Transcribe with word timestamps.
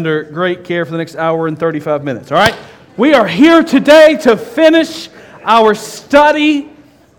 under 0.00 0.22
great 0.22 0.62
care 0.62 0.84
for 0.84 0.92
the 0.92 0.96
next 0.96 1.16
hour 1.16 1.48
and 1.48 1.58
35 1.58 2.04
minutes. 2.04 2.30
All 2.30 2.38
right? 2.38 2.54
We 2.96 3.14
are 3.14 3.26
here 3.26 3.64
today 3.64 4.16
to 4.18 4.36
finish 4.36 5.08
our 5.42 5.74
study 5.74 6.70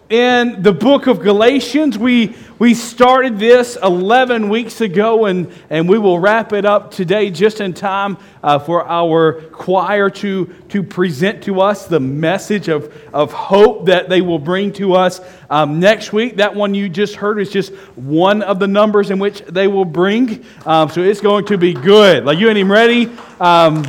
in 0.09 0.63
the 0.63 0.73
book 0.73 1.05
of 1.05 1.19
Galatians. 1.19 1.97
We, 1.97 2.35
we 2.57 2.73
started 2.73 3.37
this 3.37 3.77
11 3.81 4.49
weeks 4.49 4.81
ago, 4.81 5.25
and, 5.25 5.51
and 5.69 5.87
we 5.87 5.99
will 5.99 6.19
wrap 6.19 6.51
it 6.51 6.65
up 6.65 6.89
today 6.89 7.29
just 7.29 7.61
in 7.61 7.73
time 7.73 8.17
uh, 8.43 8.57
for 8.57 8.87
our 8.87 9.41
choir 9.51 10.09
to, 10.09 10.47
to 10.69 10.81
present 10.81 11.43
to 11.43 11.61
us 11.61 11.85
the 11.85 11.99
message 11.99 12.69
of, 12.69 12.91
of 13.13 13.31
hope 13.31 13.85
that 13.85 14.09
they 14.09 14.21
will 14.21 14.39
bring 14.39 14.73
to 14.73 14.93
us 14.93 15.21
um, 15.51 15.79
next 15.79 16.11
week. 16.11 16.37
That 16.37 16.55
one 16.55 16.73
you 16.73 16.89
just 16.89 17.15
heard 17.15 17.39
is 17.39 17.51
just 17.51 17.71
one 17.95 18.41
of 18.41 18.57
the 18.59 18.67
numbers 18.67 19.11
in 19.11 19.19
which 19.19 19.41
they 19.41 19.67
will 19.67 19.85
bring. 19.85 20.43
Um, 20.65 20.89
so 20.89 21.01
it's 21.01 21.21
going 21.21 21.45
to 21.45 21.57
be 21.57 21.73
good. 21.73 22.25
Like, 22.25 22.39
you 22.39 22.49
ain't 22.49 22.57
even 22.57 22.71
ready. 22.71 23.11
Um, 23.39 23.83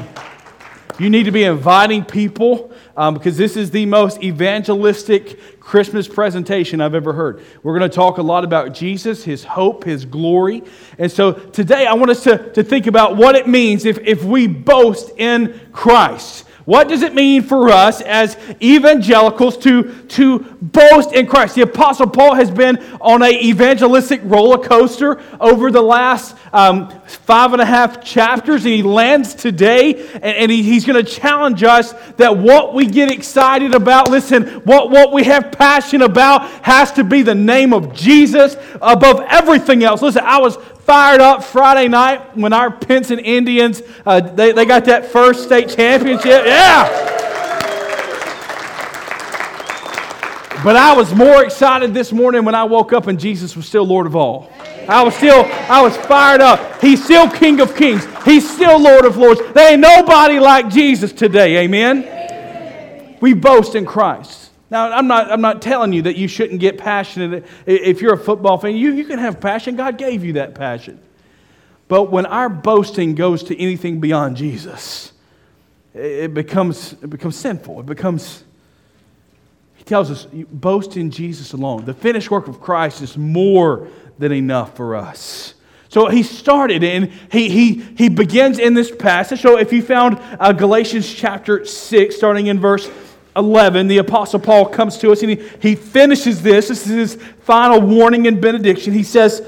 you 1.01 1.09
need 1.09 1.23
to 1.23 1.31
be 1.31 1.45
inviting 1.45 2.05
people 2.05 2.71
um, 2.95 3.15
because 3.15 3.39
this 3.39 3.57
is 3.57 3.71
the 3.71 3.87
most 3.87 4.23
evangelistic 4.23 5.59
Christmas 5.59 6.07
presentation 6.07 6.83
I've 6.83 6.95
ever 6.95 7.15
heard. 7.15 7.43
We're 7.63 7.79
going 7.79 7.89
to 7.91 7.95
talk 7.95 8.19
a 8.19 8.23
lot 8.23 8.45
about 8.45 8.75
Jesus, 8.75 9.25
his 9.25 9.43
hope, 9.43 9.85
his 9.85 10.05
glory. 10.05 10.63
And 10.99 11.11
so 11.11 11.33
today 11.33 11.87
I 11.87 11.95
want 11.95 12.11
us 12.11 12.23
to, 12.25 12.53
to 12.53 12.63
think 12.63 12.87
about 12.87 13.17
what 13.17 13.35
it 13.35 13.49
means 13.49 13.87
if, 13.87 13.99
if 14.01 14.25
we 14.25 14.47
boast 14.47 15.13
in 15.17 15.59
Christ. 15.73 16.45
What 16.65 16.89
does 16.89 17.03
it 17.03 17.15
mean 17.15 17.43
for 17.43 17.71
us 17.71 18.01
as 18.03 18.37
evangelicals 18.63 19.57
to, 19.59 19.95
to 20.09 20.41
boast 20.61 21.13
in 21.13 21.27
Christ? 21.27 21.55
The 21.55 21.63
Apostle 21.63 22.09
Paul 22.09 22.35
has 22.35 22.51
been 22.51 22.79
on 23.01 23.23
an 23.23 23.33
evangelistic 23.33 24.21
roller 24.25 24.59
coaster 24.59 25.23
over 25.41 25.71
the 25.71 25.81
last 25.81 26.37
um, 26.53 26.91
five 27.07 27.53
and 27.53 27.63
a 27.63 27.65
half 27.65 28.05
chapters, 28.05 28.65
and 28.65 28.75
he 28.75 28.83
lands 28.83 29.35
today, 29.35 30.09
and, 30.15 30.25
and 30.25 30.51
he, 30.51 30.63
he's 30.63 30.85
going 30.85 31.03
to 31.03 31.11
challenge 31.11 31.63
us 31.63 31.93
that 32.17 32.37
what 32.37 32.75
we 32.75 32.87
get 32.87 33.11
excited 33.11 33.75
about, 33.75 34.11
listen, 34.11 34.47
what, 34.65 34.91
what 34.91 35.13
we 35.13 35.25
have 35.25 35.53
passion 35.53 36.03
about 36.03 36.43
has 36.63 36.93
to 36.93 37.05
be 37.05 37.23
the 37.23 37.35
name 37.35 37.73
of 37.73 37.95
Jesus 37.95 38.57
above 38.83 39.25
everything 39.29 39.83
else. 39.83 40.03
Listen, 40.03 40.23
I 40.25 40.39
was 40.39 40.57
fired 40.91 41.21
up 41.21 41.45
Friday 41.45 41.87
night 41.87 42.37
when 42.37 42.53
our 42.53 42.69
Pinson 42.69 43.21
Indians, 43.21 43.81
uh, 44.05 44.19
they, 44.19 44.51
they 44.51 44.65
got 44.65 44.87
that 44.87 45.07
first 45.07 45.45
state 45.45 45.69
championship. 45.69 46.45
Yeah! 46.45 46.89
But 50.65 50.75
I 50.75 50.93
was 50.97 51.15
more 51.15 51.45
excited 51.45 51.95
this 51.95 52.11
morning 52.11 52.45
when 52.45 52.57
I 52.57 52.65
woke 52.65 52.93
up 52.93 53.07
and 53.07 53.21
Jesus 53.21 53.55
was 53.55 53.67
still 53.67 53.85
Lord 53.85 54.05
of 54.09 54.17
all. 54.17 54.51
I 54.89 55.05
was 55.05 55.15
still, 55.15 55.45
I 55.69 55.81
was 55.81 55.97
fired 55.97 56.41
up. 56.41 56.81
He's 56.81 57.05
still 57.05 57.31
King 57.31 57.61
of 57.61 57.77
Kings. 57.77 58.05
He's 58.25 58.53
still 58.53 58.81
Lord 58.81 59.05
of 59.05 59.17
Lords. 59.17 59.41
There 59.53 59.71
ain't 59.71 59.81
nobody 59.81 60.41
like 60.41 60.71
Jesus 60.71 61.13
today. 61.13 61.59
Amen? 61.59 63.17
We 63.21 63.35
boast 63.35 63.77
in 63.77 63.87
Christ. 63.87 64.40
Now, 64.71 64.93
I'm 64.93 65.09
not, 65.09 65.31
I'm 65.31 65.41
not 65.41 65.61
telling 65.61 65.93
you 65.93 66.03
that 66.03 66.17
you 66.17 66.29
shouldn't 66.29 66.61
get 66.61 66.79
passionate. 66.79 67.45
If 67.67 68.01
you're 68.01 68.15
a 68.15 68.19
football 68.19 68.57
fan, 68.57 68.77
you, 68.77 68.93
you 68.95 69.05
can 69.05 69.19
have 69.19 69.41
passion. 69.41 69.75
God 69.75 69.99
gave 69.99 70.25
you 70.25 70.35
that 70.35 70.55
passion. 70.55 71.01
But 71.89 72.13
when 72.13 72.25
our 72.25 72.49
boasting 72.49 73.17
goes 73.17 73.43
to 73.45 73.61
anything 73.61 73.99
beyond 73.99 74.37
Jesus, 74.37 75.13
it 75.93 76.33
becomes, 76.35 76.93
it 76.93 77.11
becomes 77.11 77.35
sinful. 77.35 77.81
It 77.81 77.87
becomes, 77.87 78.45
he 79.75 79.83
tells 79.83 80.09
us, 80.09 80.27
boast 80.27 80.97
in 80.97 81.11
Jesus 81.11 81.53
alone. 81.53 81.85
The 81.85 81.95
finished 81.95 82.31
work 82.31 82.47
of 82.47 82.61
Christ 82.61 83.03
is 83.03 83.19
more 83.19 83.89
than 84.21 84.31
enough 84.31 84.77
for 84.77 84.95
us. 84.95 85.55
So 85.89 86.07
he 86.07 86.23
started 86.23 86.85
and 86.85 87.11
he, 87.33 87.49
he, 87.49 87.75
he 87.99 88.09
begins 88.09 88.61
in 88.61 88.75
this 88.75 88.95
passage. 88.95 89.41
So 89.41 89.59
if 89.59 89.73
you 89.73 89.83
found 89.83 90.21
uh, 90.39 90.53
Galatians 90.53 91.13
chapter 91.13 91.65
6, 91.65 92.15
starting 92.15 92.47
in 92.47 92.61
verse 92.61 92.89
11, 93.41 93.89
the 93.89 93.99
Apostle 93.99 94.39
Paul 94.39 94.67
comes 94.67 94.99
to 94.99 95.11
us 95.11 95.23
and 95.23 95.31
he, 95.31 95.49
he 95.61 95.75
finishes 95.75 96.43
this. 96.43 96.69
This 96.69 96.87
is 96.87 97.15
his 97.15 97.23
final 97.41 97.81
warning 97.81 98.27
and 98.27 98.41
benediction. 98.41 98.93
He 98.93 99.03
says, 99.03 99.43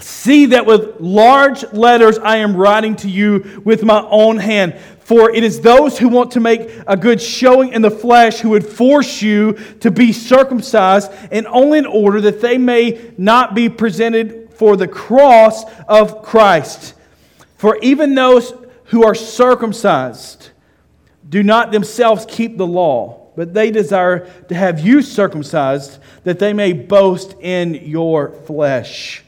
See 0.00 0.46
that 0.46 0.64
with 0.64 1.00
large 1.00 1.64
letters 1.72 2.18
I 2.18 2.36
am 2.36 2.56
writing 2.56 2.96
to 2.96 3.08
you 3.08 3.60
with 3.64 3.82
my 3.82 4.06
own 4.08 4.38
hand. 4.38 4.78
For 5.00 5.30
it 5.30 5.42
is 5.42 5.60
those 5.60 5.98
who 5.98 6.08
want 6.08 6.30
to 6.32 6.40
make 6.40 6.70
a 6.86 6.96
good 6.96 7.20
showing 7.20 7.72
in 7.72 7.82
the 7.82 7.90
flesh 7.90 8.38
who 8.38 8.50
would 8.50 8.64
force 8.64 9.20
you 9.20 9.54
to 9.80 9.90
be 9.90 10.12
circumcised, 10.12 11.10
and 11.32 11.46
only 11.48 11.78
in 11.78 11.86
order 11.86 12.20
that 12.20 12.40
they 12.40 12.58
may 12.58 13.12
not 13.18 13.54
be 13.54 13.68
presented 13.68 14.54
for 14.54 14.76
the 14.76 14.86
cross 14.86 15.64
of 15.88 16.22
Christ. 16.22 16.94
For 17.56 17.76
even 17.82 18.14
those 18.14 18.54
who 18.84 19.04
are 19.04 19.14
circumcised, 19.14 20.50
do 21.30 21.42
not 21.42 21.72
themselves 21.72 22.26
keep 22.28 22.58
the 22.58 22.66
law, 22.66 23.30
but 23.36 23.54
they 23.54 23.70
desire 23.70 24.28
to 24.48 24.54
have 24.54 24.80
you 24.80 25.00
circumcised, 25.00 25.98
that 26.24 26.38
they 26.38 26.52
may 26.52 26.74
boast 26.74 27.34
in 27.40 27.74
your 27.74 28.32
flesh. 28.32 29.22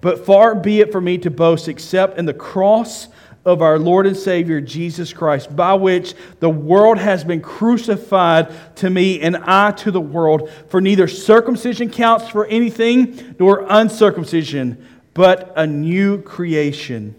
But 0.00 0.24
far 0.24 0.54
be 0.54 0.80
it 0.80 0.92
from 0.92 1.04
me 1.04 1.18
to 1.18 1.30
boast 1.30 1.68
except 1.68 2.18
in 2.18 2.24
the 2.24 2.32
cross 2.32 3.08
of 3.44 3.62
our 3.62 3.78
Lord 3.78 4.06
and 4.06 4.16
Savior 4.16 4.60
Jesus 4.60 5.12
Christ, 5.12 5.54
by 5.54 5.74
which 5.74 6.14
the 6.38 6.48
world 6.48 6.98
has 6.98 7.24
been 7.24 7.40
crucified 7.40 8.54
to 8.76 8.88
me 8.88 9.20
and 9.20 9.36
I 9.36 9.72
to 9.72 9.90
the 9.90 10.00
world. 10.00 10.50
For 10.68 10.80
neither 10.80 11.08
circumcision 11.08 11.90
counts 11.90 12.28
for 12.28 12.46
anything 12.46 13.34
nor 13.38 13.66
uncircumcision, 13.68 14.86
but 15.12 15.52
a 15.56 15.66
new 15.66 16.22
creation. 16.22 17.14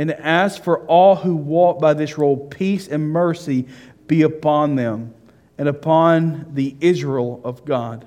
And 0.00 0.10
as 0.12 0.56
for 0.56 0.86
all 0.86 1.14
who 1.14 1.36
walk 1.36 1.78
by 1.78 1.92
this 1.92 2.16
road, 2.16 2.50
peace 2.50 2.88
and 2.88 3.10
mercy 3.10 3.68
be 4.06 4.22
upon 4.22 4.74
them 4.76 5.12
and 5.58 5.68
upon 5.68 6.54
the 6.54 6.74
Israel 6.80 7.42
of 7.44 7.66
God. 7.66 8.06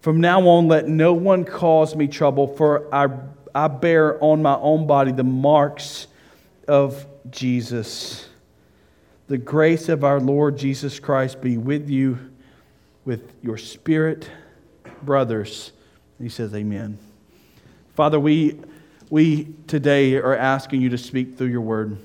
From 0.00 0.22
now 0.22 0.48
on, 0.48 0.68
let 0.68 0.88
no 0.88 1.12
one 1.12 1.44
cause 1.44 1.94
me 1.94 2.08
trouble, 2.08 2.46
for 2.56 2.88
I, 2.94 3.08
I 3.54 3.68
bear 3.68 4.18
on 4.24 4.40
my 4.40 4.54
own 4.54 4.86
body 4.86 5.12
the 5.12 5.22
marks 5.22 6.06
of 6.66 7.04
Jesus. 7.30 8.26
The 9.28 9.36
grace 9.36 9.90
of 9.90 10.02
our 10.02 10.18
Lord 10.18 10.56
Jesus 10.56 10.98
Christ 10.98 11.42
be 11.42 11.58
with 11.58 11.90
you, 11.90 12.18
with 13.04 13.34
your 13.42 13.58
spirit, 13.58 14.30
brothers. 15.02 15.72
he 16.18 16.30
says, 16.30 16.54
Amen. 16.54 16.96
Father, 17.94 18.18
we 18.18 18.60
we 19.08 19.54
today 19.68 20.16
are 20.16 20.36
asking 20.36 20.82
you 20.82 20.88
to 20.88 20.98
speak 20.98 21.38
through 21.38 21.48
your 21.48 21.60
word. 21.60 21.96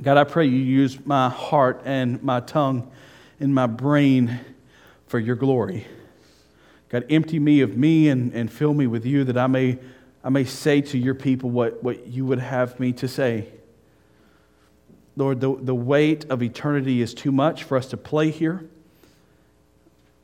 God, 0.00 0.18
I 0.18 0.24
pray 0.24 0.46
you 0.46 0.58
use 0.58 1.04
my 1.06 1.28
heart 1.28 1.82
and 1.84 2.22
my 2.22 2.40
tongue 2.40 2.90
and 3.40 3.54
my 3.54 3.66
brain 3.66 4.40
for 5.06 5.18
your 5.18 5.36
glory. 5.36 5.86
God, 6.90 7.06
empty 7.08 7.38
me 7.38 7.62
of 7.62 7.76
me 7.76 8.08
and, 8.08 8.32
and 8.34 8.52
fill 8.52 8.74
me 8.74 8.86
with 8.86 9.06
you 9.06 9.24
that 9.24 9.38
I 9.38 9.46
may, 9.46 9.78
I 10.22 10.28
may 10.28 10.44
say 10.44 10.82
to 10.82 10.98
your 10.98 11.14
people 11.14 11.50
what, 11.50 11.82
what 11.82 12.06
you 12.06 12.26
would 12.26 12.40
have 12.40 12.78
me 12.78 12.92
to 12.94 13.08
say. 13.08 13.48
Lord, 15.16 15.40
the, 15.40 15.56
the 15.56 15.74
weight 15.74 16.26
of 16.28 16.42
eternity 16.42 17.00
is 17.00 17.14
too 17.14 17.32
much 17.32 17.64
for 17.64 17.78
us 17.78 17.86
to 17.86 17.96
play 17.96 18.30
here. 18.30 18.68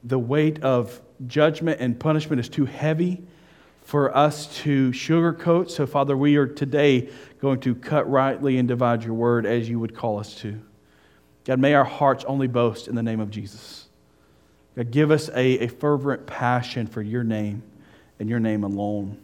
The 0.05 0.19
weight 0.19 0.63
of 0.63 1.01
judgment 1.27 1.81
and 1.81 1.99
punishment 1.99 2.41
is 2.41 2.49
too 2.49 2.67
heavy 2.67 3.23
for 3.89 4.15
us 4.15 4.55
to 4.55 4.91
sugarcoat. 4.91 5.71
So, 5.71 5.87
Father, 5.87 6.15
we 6.15 6.37
are 6.37 6.47
today 6.47 7.09
going 7.41 7.59
to 7.61 7.75
cut 7.75 8.07
rightly 8.07 8.59
and 8.59 8.69
divide 8.69 9.03
your 9.03 9.15
word 9.15 9.47
as 9.47 9.67
you 9.67 9.81
would 9.81 9.95
call 9.97 10.19
us 10.19 10.35
to. 10.41 10.61
God, 11.47 11.59
may 11.59 11.73
our 11.73 11.87
hearts 11.87 12.23
only 12.27 12.49
boast 12.49 12.87
in 12.87 12.95
the 12.95 13.03
name 13.03 13.19
of 13.19 13.31
Jesus. 13.31 13.89
God, 14.77 14.91
give 14.91 15.11
us 15.11 15.31
a, 15.31 15.61
a 15.61 15.69
fervent 15.69 16.27
passion 16.27 16.87
for 16.87 17.01
your 17.01 17.25
name 17.25 17.63
and 18.21 18.29
your 18.29 18.41
name 18.41 18.63
alone. 18.63 19.17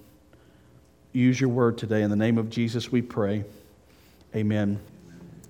Use 1.12 1.38
your 1.38 1.50
word 1.50 1.76
today. 1.76 2.00
In 2.00 2.08
the 2.08 2.16
name 2.16 2.38
of 2.38 2.48
Jesus, 2.48 2.90
we 2.90 3.02
pray. 3.02 3.44
Amen. 4.34 4.80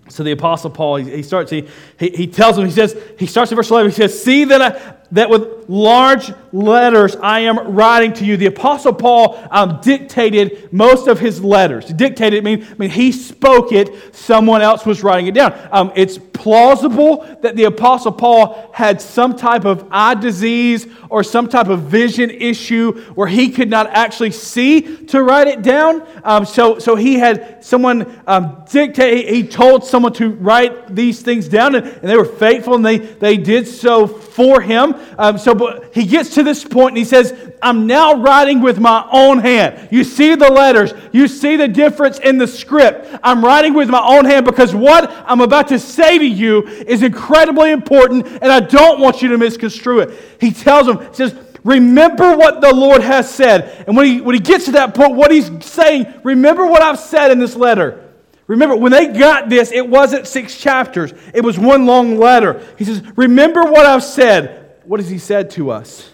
So 0.08 0.24
the 0.24 0.32
Apostle 0.32 0.70
Paul, 0.70 0.96
he, 0.96 1.22
starts, 1.22 1.52
he, 1.52 1.68
he, 2.00 2.08
he 2.10 2.26
tells 2.26 2.58
him, 2.58 2.66
he 2.66 2.72
says, 2.72 3.00
he 3.16 3.26
starts 3.26 3.52
in 3.52 3.56
verse 3.56 3.70
11, 3.70 3.92
he 3.92 3.96
says, 3.96 4.20
See 4.20 4.44
that 4.46 4.60
I, 4.60 4.96
that 5.12 5.30
with 5.30 5.68
large 5.68 6.32
letters 6.52 7.16
I 7.16 7.40
am 7.40 7.74
writing 7.74 8.12
to 8.14 8.24
you. 8.24 8.36
The 8.36 8.46
Apostle 8.46 8.92
Paul 8.92 9.42
um, 9.50 9.80
dictated 9.82 10.72
most 10.72 11.08
of 11.08 11.18
his 11.18 11.42
letters. 11.42 11.86
Dictated, 11.86 12.44
mean, 12.44 12.64
I 12.64 12.74
mean, 12.74 12.90
he 12.90 13.12
spoke 13.12 13.72
it, 13.72 14.14
someone 14.14 14.62
else 14.62 14.86
was 14.86 15.02
writing 15.02 15.26
it 15.26 15.34
down. 15.34 15.52
Um, 15.70 15.92
it's 15.94 16.18
plausible 16.18 17.26
that 17.42 17.56
the 17.56 17.64
Apostle 17.64 18.12
Paul 18.12 18.70
had 18.72 19.00
some 19.00 19.36
type 19.36 19.64
of 19.64 19.86
eye 19.90 20.14
disease 20.14 20.86
or 21.08 21.22
some 21.22 21.48
type 21.48 21.68
of 21.68 21.82
vision 21.82 22.30
issue 22.30 23.00
where 23.14 23.28
he 23.28 23.50
could 23.50 23.70
not 23.70 23.86
actually 23.88 24.30
see 24.30 25.06
to 25.06 25.22
write 25.22 25.48
it 25.48 25.62
down. 25.62 26.06
Um, 26.22 26.44
so, 26.44 26.78
so 26.78 26.96
he 26.96 27.14
had 27.14 27.64
someone 27.64 28.20
um, 28.26 28.64
dictate, 28.70 29.28
he 29.28 29.46
told 29.46 29.84
someone 29.84 30.12
to 30.14 30.30
write 30.30 30.94
these 30.94 31.22
things 31.22 31.48
down, 31.48 31.74
and, 31.74 31.86
and 31.86 32.02
they 32.02 32.16
were 32.16 32.24
faithful 32.24 32.74
and 32.74 32.84
they, 32.84 32.98
they 32.98 33.36
did 33.36 33.66
so 33.66 34.06
for 34.06 34.60
him. 34.60 34.93
Um, 35.18 35.38
so 35.38 35.54
but 35.54 35.94
he 35.94 36.04
gets 36.04 36.34
to 36.34 36.42
this 36.42 36.64
point 36.64 36.90
and 36.90 36.98
he 36.98 37.04
says, 37.04 37.52
I'm 37.62 37.86
now 37.86 38.14
writing 38.14 38.60
with 38.60 38.78
my 38.78 39.06
own 39.10 39.38
hand. 39.38 39.88
You 39.90 40.04
see 40.04 40.34
the 40.34 40.50
letters, 40.50 40.92
you 41.12 41.28
see 41.28 41.56
the 41.56 41.68
difference 41.68 42.18
in 42.18 42.38
the 42.38 42.46
script. 42.46 43.18
I'm 43.22 43.44
writing 43.44 43.74
with 43.74 43.88
my 43.88 44.02
own 44.02 44.24
hand 44.24 44.44
because 44.44 44.74
what 44.74 45.10
I'm 45.26 45.40
about 45.40 45.68
to 45.68 45.78
say 45.78 46.18
to 46.18 46.26
you 46.26 46.66
is 46.66 47.02
incredibly 47.02 47.70
important 47.70 48.26
and 48.26 48.46
I 48.46 48.60
don't 48.60 49.00
want 49.00 49.22
you 49.22 49.28
to 49.28 49.38
misconstrue 49.38 50.00
it. 50.00 50.38
He 50.40 50.52
tells 50.52 50.88
him, 50.88 50.98
he 50.98 51.14
says, 51.14 51.34
Remember 51.64 52.36
what 52.36 52.60
the 52.60 52.74
Lord 52.74 53.00
has 53.00 53.34
said. 53.34 53.84
And 53.86 53.96
when 53.96 54.04
he, 54.04 54.20
when 54.20 54.34
he 54.34 54.40
gets 54.40 54.66
to 54.66 54.72
that 54.72 54.94
point, 54.94 55.14
what 55.14 55.30
he's 55.30 55.50
saying, 55.64 56.12
remember 56.22 56.66
what 56.66 56.82
I've 56.82 56.98
said 56.98 57.30
in 57.30 57.38
this 57.38 57.56
letter. 57.56 58.04
Remember, 58.46 58.76
when 58.76 58.92
they 58.92 59.06
got 59.06 59.48
this, 59.48 59.72
it 59.72 59.88
wasn't 59.88 60.26
six 60.26 60.58
chapters, 60.58 61.14
it 61.32 61.42
was 61.42 61.58
one 61.58 61.86
long 61.86 62.18
letter. 62.18 62.62
He 62.76 62.84
says, 62.84 63.02
Remember 63.16 63.62
what 63.62 63.86
I've 63.86 64.04
said. 64.04 64.63
What 64.84 65.00
has 65.00 65.08
he 65.08 65.18
said 65.18 65.50
to 65.52 65.70
us? 65.70 66.10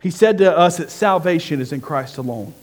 He 0.00 0.10
said 0.10 0.38
to 0.38 0.56
us 0.56 0.76
that 0.76 0.90
salvation 0.90 1.60
is 1.60 1.72
in 1.72 1.80
Christ 1.80 2.18
alone. 2.18 2.54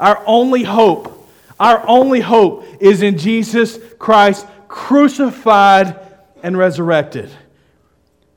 Our 0.00 0.22
only 0.26 0.62
hope, 0.62 1.28
our 1.60 1.86
only 1.86 2.20
hope 2.20 2.64
is 2.80 3.02
in 3.02 3.18
Jesus 3.18 3.78
Christ 3.98 4.46
crucified 4.68 5.98
and 6.42 6.56
resurrected 6.56 7.30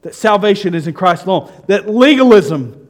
that 0.05 0.13
salvation 0.13 0.75
is 0.75 0.85
in 0.85 0.93
Christ 0.93 1.25
alone, 1.25 1.51
that 1.65 1.89
legalism 1.89 2.87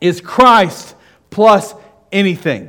is 0.00 0.20
Christ 0.20 0.96
plus 1.30 1.72
anything. 2.10 2.68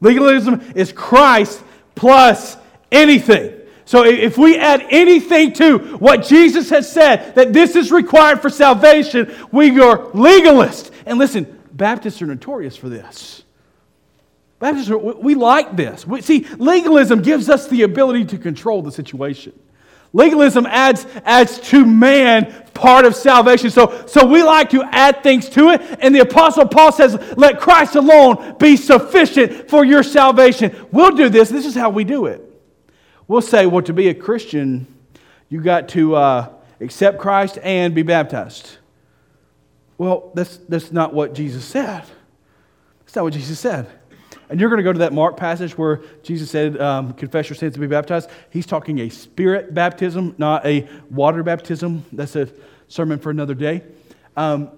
Legalism 0.00 0.72
is 0.74 0.90
Christ 0.90 1.62
plus 1.94 2.56
anything. 2.90 3.55
So 3.86 4.04
if 4.04 4.36
we 4.36 4.58
add 4.58 4.84
anything 4.90 5.52
to 5.54 5.78
what 5.96 6.26
Jesus 6.26 6.68
has 6.70 6.90
said, 6.90 7.34
that 7.36 7.52
this 7.52 7.76
is 7.76 7.90
required 7.90 8.42
for 8.42 8.50
salvation, 8.50 9.34
we 9.52 9.80
are 9.80 9.98
legalists. 10.10 10.90
And 11.06 11.18
listen, 11.18 11.56
Baptists 11.76 12.22
are 12.22 12.26
notorious 12.26 12.76
for 12.76 12.88
this. 12.88 13.42
Baptists, 14.58 14.88
are, 14.88 14.96
we 14.96 15.34
like 15.34 15.76
this. 15.76 16.06
We, 16.06 16.22
see, 16.22 16.46
legalism 16.56 17.20
gives 17.20 17.50
us 17.50 17.68
the 17.68 17.82
ability 17.82 18.24
to 18.26 18.38
control 18.38 18.80
the 18.80 18.90
situation. 18.90 19.52
Legalism 20.14 20.64
adds, 20.64 21.06
adds 21.26 21.58
to 21.68 21.84
man 21.84 22.50
part 22.72 23.04
of 23.04 23.14
salvation. 23.14 23.70
So, 23.70 24.06
so 24.06 24.24
we 24.24 24.42
like 24.42 24.70
to 24.70 24.82
add 24.84 25.22
things 25.22 25.50
to 25.50 25.70
it. 25.70 25.82
And 26.00 26.14
the 26.14 26.20
Apostle 26.20 26.66
Paul 26.66 26.92
says, 26.92 27.14
let 27.36 27.60
Christ 27.60 27.96
alone 27.96 28.56
be 28.58 28.76
sufficient 28.78 29.68
for 29.68 29.84
your 29.84 30.02
salvation. 30.02 30.74
We'll 30.90 31.14
do 31.14 31.28
this. 31.28 31.50
This 31.50 31.66
is 31.66 31.74
how 31.74 31.90
we 31.90 32.04
do 32.04 32.26
it. 32.26 32.45
We'll 33.28 33.42
say, 33.42 33.66
well, 33.66 33.82
to 33.82 33.92
be 33.92 34.08
a 34.08 34.14
Christian, 34.14 34.86
you 35.48 35.60
got 35.60 35.88
to 35.90 36.14
uh, 36.14 36.48
accept 36.80 37.18
Christ 37.18 37.58
and 37.62 37.94
be 37.94 38.02
baptized. 38.02 38.78
Well, 39.98 40.30
that's, 40.34 40.58
that's 40.68 40.92
not 40.92 41.14
what 41.14 41.34
Jesus 41.34 41.64
said. 41.64 42.04
That's 43.00 43.16
not 43.16 43.24
what 43.24 43.32
Jesus 43.32 43.58
said. 43.58 43.88
And 44.48 44.60
you're 44.60 44.68
going 44.68 44.78
to 44.78 44.84
go 44.84 44.92
to 44.92 45.00
that 45.00 45.12
Mark 45.12 45.36
passage 45.36 45.76
where 45.76 46.02
Jesus 46.22 46.50
said, 46.50 46.80
um, 46.80 47.14
Confess 47.14 47.48
your 47.48 47.56
sins 47.56 47.74
and 47.74 47.80
be 47.80 47.88
baptized. 47.88 48.30
He's 48.50 48.66
talking 48.66 49.00
a 49.00 49.08
spirit 49.08 49.74
baptism, 49.74 50.34
not 50.38 50.64
a 50.64 50.88
water 51.10 51.42
baptism. 51.42 52.04
That's 52.12 52.36
a 52.36 52.48
sermon 52.88 53.18
for 53.18 53.30
another 53.30 53.54
day. 53.54 53.82
Um, 54.36 54.70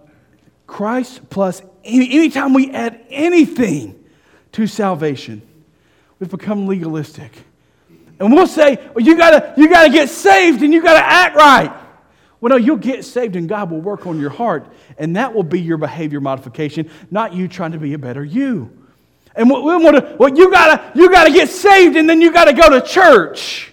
Christ 0.66 1.28
plus 1.28 1.62
any, 1.84 2.10
anytime 2.12 2.54
we 2.54 2.70
add 2.70 3.04
anything 3.10 4.02
to 4.52 4.66
salvation, 4.66 5.42
we've 6.18 6.30
become 6.30 6.66
legalistic. 6.66 7.32
And 8.20 8.32
we'll 8.32 8.47
say, 8.47 8.76
well, 8.94 9.05
you 9.05 9.17
gotta, 9.17 9.55
you 9.56 9.69
gotta 9.69 9.91
get 9.91 10.09
saved 10.09 10.62
and 10.62 10.73
you 10.73 10.82
gotta 10.82 11.05
act 11.05 11.37
right. 11.37 11.73
Well, 12.41 12.50
no, 12.50 12.56
you'll 12.56 12.76
get 12.76 13.05
saved 13.05 13.37
and 13.37 13.49
God 13.49 13.70
will 13.70 13.81
work 13.81 14.06
on 14.06 14.20
your 14.20 14.31
heart, 14.31 14.67
and 14.97 15.17
that 15.17 15.35
will 15.35 15.43
be 15.43 15.61
your 15.61 15.76
behavior 15.76 16.20
modification, 16.20 16.91
not 17.11 17.32
you 17.35 17.49
trying 17.49 17.73
to 17.73 17.79
be 17.79 17.94
a 17.94 17.99
better 17.99 18.25
you. 18.25 18.70
And 19.35 19.49
we 19.49 19.56
want 19.56 19.97
to, 19.97 20.17
well, 20.19 20.37
you 20.37 20.50
gotta, 20.50 20.93
you 20.99 21.11
gotta 21.11 21.32
get 21.32 21.49
saved 21.49 21.97
and 21.97 22.09
then 22.09 22.20
you 22.20 22.32
gotta 22.32 22.53
go 22.53 22.69
to 22.70 22.81
church. 22.81 23.73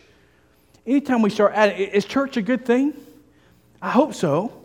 Anytime 0.85 1.23
we 1.23 1.31
start 1.31 1.53
adding, 1.55 1.77
is 1.77 2.05
church 2.05 2.37
a 2.37 2.41
good 2.41 2.65
thing? 2.65 2.93
I 3.81 3.89
hope 3.89 4.13
so. 4.13 4.64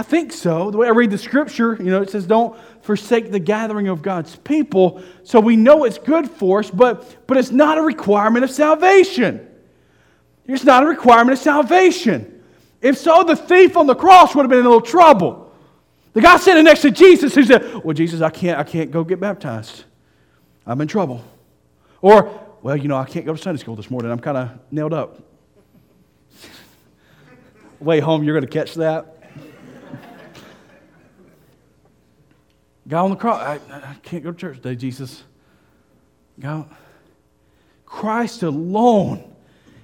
I 0.00 0.02
think 0.02 0.32
so. 0.32 0.70
The 0.70 0.78
way 0.78 0.86
I 0.86 0.92
read 0.92 1.10
the 1.10 1.18
scripture, 1.18 1.76
you 1.78 1.90
know, 1.90 2.00
it 2.00 2.08
says, 2.08 2.26
don't 2.26 2.58
forsake 2.80 3.30
the 3.30 3.38
gathering 3.38 3.88
of 3.88 4.00
God's 4.00 4.34
people. 4.34 5.02
So 5.24 5.40
we 5.40 5.56
know 5.56 5.84
it's 5.84 5.98
good 5.98 6.30
for 6.30 6.60
us, 6.60 6.70
but, 6.70 7.26
but 7.26 7.36
it's 7.36 7.50
not 7.50 7.76
a 7.76 7.82
requirement 7.82 8.42
of 8.42 8.50
salvation. 8.50 9.46
It's 10.46 10.64
not 10.64 10.84
a 10.84 10.86
requirement 10.86 11.34
of 11.34 11.38
salvation. 11.38 12.42
If 12.80 12.96
so, 12.96 13.24
the 13.24 13.36
thief 13.36 13.76
on 13.76 13.86
the 13.86 13.94
cross 13.94 14.34
would 14.34 14.40
have 14.40 14.48
been 14.48 14.60
in 14.60 14.64
a 14.64 14.70
little 14.70 14.80
trouble. 14.80 15.52
The 16.14 16.22
guy 16.22 16.38
sitting 16.38 16.64
next 16.64 16.80
to 16.80 16.90
Jesus 16.90 17.34
who 17.34 17.44
said, 17.44 17.84
Well, 17.84 17.92
Jesus, 17.92 18.22
I 18.22 18.30
can't, 18.30 18.58
I 18.58 18.64
can't 18.64 18.90
go 18.90 19.04
get 19.04 19.20
baptized. 19.20 19.84
I'm 20.66 20.80
in 20.80 20.88
trouble. 20.88 21.22
Or, 22.00 22.48
well, 22.62 22.74
you 22.74 22.88
know, 22.88 22.96
I 22.96 23.04
can't 23.04 23.26
go 23.26 23.34
to 23.34 23.42
Sunday 23.42 23.60
school 23.60 23.76
this 23.76 23.90
morning. 23.90 24.10
I'm 24.10 24.18
kind 24.18 24.38
of 24.38 24.58
nailed 24.70 24.94
up. 24.94 25.20
Way 27.80 28.00
home, 28.00 28.24
you're 28.24 28.34
going 28.34 28.50
to 28.50 28.58
catch 28.58 28.76
that. 28.76 29.18
Guy 32.88 32.98
on 32.98 33.10
the 33.10 33.16
cross, 33.16 33.40
I, 33.40 33.60
I, 33.70 33.94
can't 34.02 34.24
go 34.24 34.32
to 34.32 34.36
church 34.36 34.56
today, 34.56 34.74
Jesus. 34.74 35.22
God, 36.38 36.68
Christ 37.84 38.42
alone 38.42 39.30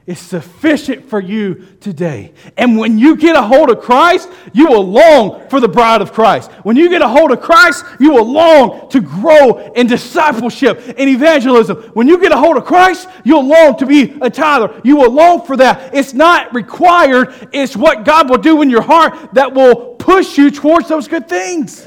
is 0.07 0.21
sufficient 0.21 1.11
for 1.11 1.21
you 1.21 1.67
today. 1.81 2.33
And 2.57 2.79
when 2.79 2.97
you 2.97 3.17
get 3.17 3.35
a 3.35 3.43
hold 3.43 3.71
of 3.71 3.81
Christ, 3.81 4.31
you 4.53 4.69
will 4.69 4.87
long 4.87 5.49
for 5.49 5.61
the 5.61 5.69
bride 5.69 6.01
of 6.01 6.13
Christ. 6.13 6.51
When 6.63 6.77
you 6.77 6.89
get 6.89 7.03
a 7.03 7.09
hold 7.09 7.33
of 7.33 7.41
Christ, 7.41 7.85
you 7.99 8.13
will 8.13 8.25
long 8.25 8.89
to 8.91 9.01
grow 9.01 9.73
in 9.73 9.89
discipleship 9.89 10.81
and 10.97 11.11
evangelism. 11.11 11.77
When 11.95 12.07
you 12.07 12.21
get 12.21 12.31
a 12.31 12.37
hold 12.37 12.57
of 12.57 12.65
Christ, 12.65 13.09
you'll 13.25 13.47
long 13.47 13.77
to 13.79 13.87
be 13.87 14.17
a 14.23 14.31
tither. 14.31 14.81
You 14.85 14.97
will 14.97 15.11
long 15.11 15.45
for 15.45 15.57
that. 15.57 15.93
It's 15.93 16.15
not 16.15 16.55
required, 16.55 17.49
it's 17.53 17.77
what 17.77 18.05
God 18.05 18.31
will 18.31 18.39
do 18.39 18.63
in 18.63 18.71
your 18.71 18.83
heart 18.83 19.35
that 19.35 19.53
will 19.53 19.97
push 19.97 20.39
you 20.39 20.53
towards 20.53 20.89
those 20.89 21.09
good 21.09 21.29
things. 21.29 21.87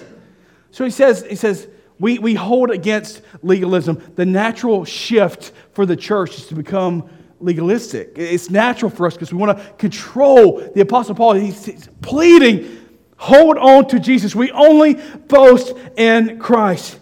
So 0.71 0.83
he 0.83 0.92
says, 0.92 1.25
he 1.27 1.36
says, 1.36 1.68
we, 2.00 2.18
we 2.19 2.33
hold 2.33 2.71
against 2.71 3.21
legalism. 3.42 4.01
The 4.16 4.25
natural 4.25 4.86
shift 4.86 5.51
for 5.74 5.86
the 5.86 5.95
church 5.95 6.38
is 6.38 6.48
to 6.48 6.56
become 6.56 7.10
legalistic. 7.39 8.13
It's 8.16 8.50
natural 8.50 8.89
for 8.89 9.07
us 9.07 9.13
because 9.13 9.33
we 9.33 9.39
want 9.39 9.57
to 9.57 9.74
control. 9.74 10.60
The 10.74 10.81
Apostle 10.81 11.16
Paul, 11.16 11.33
he's, 11.33 11.66
he's 11.66 11.89
pleading, 12.01 12.86
hold 13.18 13.57
on 13.57 13.88
to 13.89 14.00
Jesus. 14.00 14.36
We 14.36 14.51
only 14.51 14.94
boast 15.27 15.74
in 15.98 16.39
Christ. 16.39 17.00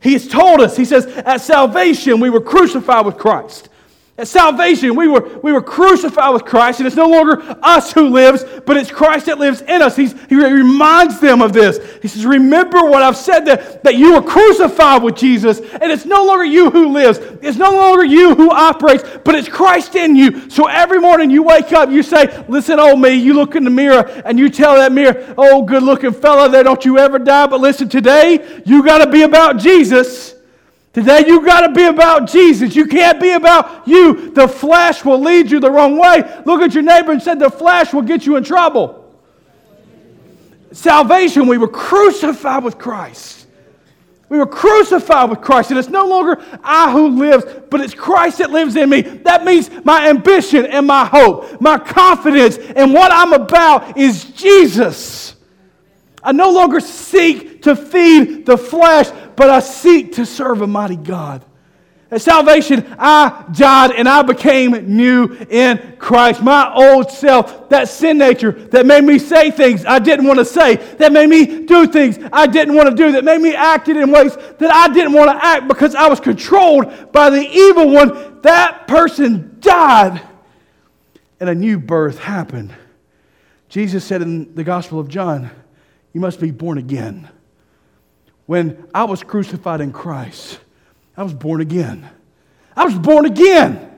He 0.00 0.12
has 0.12 0.28
told 0.28 0.60
us, 0.60 0.76
he 0.76 0.84
says, 0.84 1.06
at 1.06 1.40
salvation 1.40 2.20
we 2.20 2.30
were 2.30 2.40
crucified 2.40 3.06
with 3.06 3.16
Christ. 3.16 3.68
At 4.18 4.28
salvation, 4.28 4.96
we 4.96 5.08
were, 5.08 5.40
we 5.40 5.52
were 5.52 5.60
crucified 5.60 6.32
with 6.32 6.46
Christ, 6.46 6.80
and 6.80 6.86
it's 6.86 6.96
no 6.96 7.06
longer 7.06 7.42
us 7.62 7.92
who 7.92 8.08
lives, 8.08 8.46
but 8.64 8.78
it's 8.78 8.90
Christ 8.90 9.26
that 9.26 9.38
lives 9.38 9.60
in 9.60 9.82
us. 9.82 9.94
He's, 9.94 10.14
he 10.30 10.36
reminds 10.36 11.20
them 11.20 11.42
of 11.42 11.52
this. 11.52 11.78
He 12.00 12.08
says, 12.08 12.24
Remember 12.24 12.82
what 12.84 13.02
I've 13.02 13.16
said 13.16 13.40
that, 13.40 13.84
that 13.84 13.96
you 13.96 14.14
were 14.14 14.22
crucified 14.22 15.02
with 15.02 15.16
Jesus, 15.16 15.60
and 15.60 15.92
it's 15.92 16.06
no 16.06 16.24
longer 16.24 16.46
you 16.46 16.70
who 16.70 16.88
lives. 16.88 17.18
It's 17.42 17.58
no 17.58 17.72
longer 17.72 18.06
you 18.06 18.34
who 18.34 18.50
operates, 18.50 19.04
but 19.22 19.34
it's 19.34 19.50
Christ 19.50 19.94
in 19.96 20.16
you. 20.16 20.48
So 20.48 20.66
every 20.66 20.98
morning 20.98 21.28
you 21.28 21.42
wake 21.42 21.74
up, 21.74 21.90
you 21.90 22.02
say, 22.02 22.42
Listen, 22.48 22.80
old 22.80 22.98
me, 22.98 23.10
you 23.10 23.34
look 23.34 23.54
in 23.54 23.64
the 23.64 23.70
mirror, 23.70 24.08
and 24.24 24.38
you 24.38 24.48
tell 24.48 24.76
that 24.76 24.92
mirror, 24.92 25.34
Oh, 25.36 25.62
good 25.62 25.82
looking 25.82 26.12
fella 26.12 26.48
there, 26.48 26.62
don't 26.62 26.86
you 26.86 26.96
ever 26.96 27.18
die. 27.18 27.48
But 27.48 27.60
listen, 27.60 27.90
today 27.90 28.62
you 28.64 28.82
got 28.82 29.04
to 29.04 29.10
be 29.10 29.22
about 29.22 29.58
Jesus. 29.58 30.35
Today, 30.96 31.24
you've 31.26 31.44
got 31.44 31.60
to 31.60 31.74
be 31.74 31.84
about 31.84 32.26
Jesus. 32.26 32.74
You 32.74 32.86
can't 32.86 33.20
be 33.20 33.32
about 33.32 33.86
you. 33.86 34.30
The 34.30 34.48
flesh 34.48 35.04
will 35.04 35.20
lead 35.20 35.50
you 35.50 35.60
the 35.60 35.70
wrong 35.70 35.98
way. 35.98 36.22
Look 36.46 36.62
at 36.62 36.72
your 36.72 36.84
neighbor 36.84 37.12
and 37.12 37.22
said, 37.22 37.38
The 37.38 37.50
flesh 37.50 37.92
will 37.92 38.00
get 38.00 38.24
you 38.24 38.36
in 38.36 38.44
trouble. 38.44 39.04
Salvation, 40.72 41.48
we 41.48 41.58
were 41.58 41.68
crucified 41.68 42.64
with 42.64 42.78
Christ. 42.78 43.46
We 44.30 44.38
were 44.38 44.46
crucified 44.46 45.28
with 45.28 45.42
Christ, 45.42 45.68
and 45.68 45.78
it's 45.78 45.90
no 45.90 46.06
longer 46.06 46.42
I 46.64 46.90
who 46.90 47.08
lives, 47.08 47.44
but 47.68 47.82
it's 47.82 47.92
Christ 47.92 48.38
that 48.38 48.50
lives 48.50 48.74
in 48.74 48.88
me. 48.88 49.02
That 49.02 49.44
means 49.44 49.68
my 49.84 50.08
ambition 50.08 50.64
and 50.64 50.86
my 50.86 51.04
hope, 51.04 51.60
my 51.60 51.76
confidence, 51.76 52.56
and 52.56 52.94
what 52.94 53.12
I'm 53.12 53.34
about 53.34 53.98
is 53.98 54.24
Jesus. 54.24 55.36
I 56.22 56.32
no 56.32 56.50
longer 56.50 56.80
seek 56.80 57.62
to 57.62 57.76
feed 57.76 58.46
the 58.46 58.56
flesh, 58.56 59.10
but 59.36 59.50
I 59.50 59.60
seek 59.60 60.14
to 60.14 60.26
serve 60.26 60.62
a 60.62 60.66
mighty 60.66 60.96
God. 60.96 61.44
At 62.08 62.22
salvation, 62.22 62.94
I 62.98 63.46
died 63.52 63.90
and 63.90 64.08
I 64.08 64.22
became 64.22 64.96
new 64.96 65.24
in 65.50 65.96
Christ. 65.98 66.40
My 66.40 66.72
old 66.72 67.10
self, 67.10 67.68
that 67.68 67.88
sin 67.88 68.18
nature 68.18 68.52
that 68.52 68.86
made 68.86 69.02
me 69.02 69.18
say 69.18 69.50
things 69.50 69.84
I 69.84 69.98
didn't 69.98 70.26
want 70.26 70.38
to 70.38 70.44
say, 70.44 70.76
that 70.76 71.12
made 71.12 71.28
me 71.28 71.66
do 71.66 71.88
things 71.88 72.16
I 72.32 72.46
didn't 72.46 72.76
want 72.76 72.90
to 72.90 72.94
do, 72.94 73.10
that 73.12 73.24
made 73.24 73.40
me 73.40 73.56
act 73.56 73.88
in 73.88 74.10
ways 74.12 74.36
that 74.36 74.72
I 74.72 74.92
didn't 74.92 75.14
want 75.14 75.30
to 75.32 75.44
act 75.44 75.66
because 75.66 75.96
I 75.96 76.08
was 76.08 76.20
controlled 76.20 77.10
by 77.10 77.28
the 77.28 77.42
evil 77.42 77.90
one, 77.90 78.40
that 78.42 78.86
person 78.86 79.56
died 79.58 80.22
and 81.40 81.50
a 81.50 81.54
new 81.54 81.78
birth 81.80 82.20
happened. 82.20 82.72
Jesus 83.68 84.04
said 84.04 84.22
in 84.22 84.54
the 84.54 84.62
Gospel 84.62 85.00
of 85.00 85.08
John, 85.08 85.50
you 86.12 86.20
must 86.20 86.40
be 86.40 86.52
born 86.52 86.78
again. 86.78 87.28
When 88.46 88.88
I 88.94 89.04
was 89.04 89.22
crucified 89.22 89.80
in 89.80 89.92
Christ, 89.92 90.60
I 91.16 91.22
was 91.22 91.34
born 91.34 91.60
again. 91.60 92.08
I 92.76 92.84
was 92.84 92.94
born 92.94 93.26
again. 93.26 93.92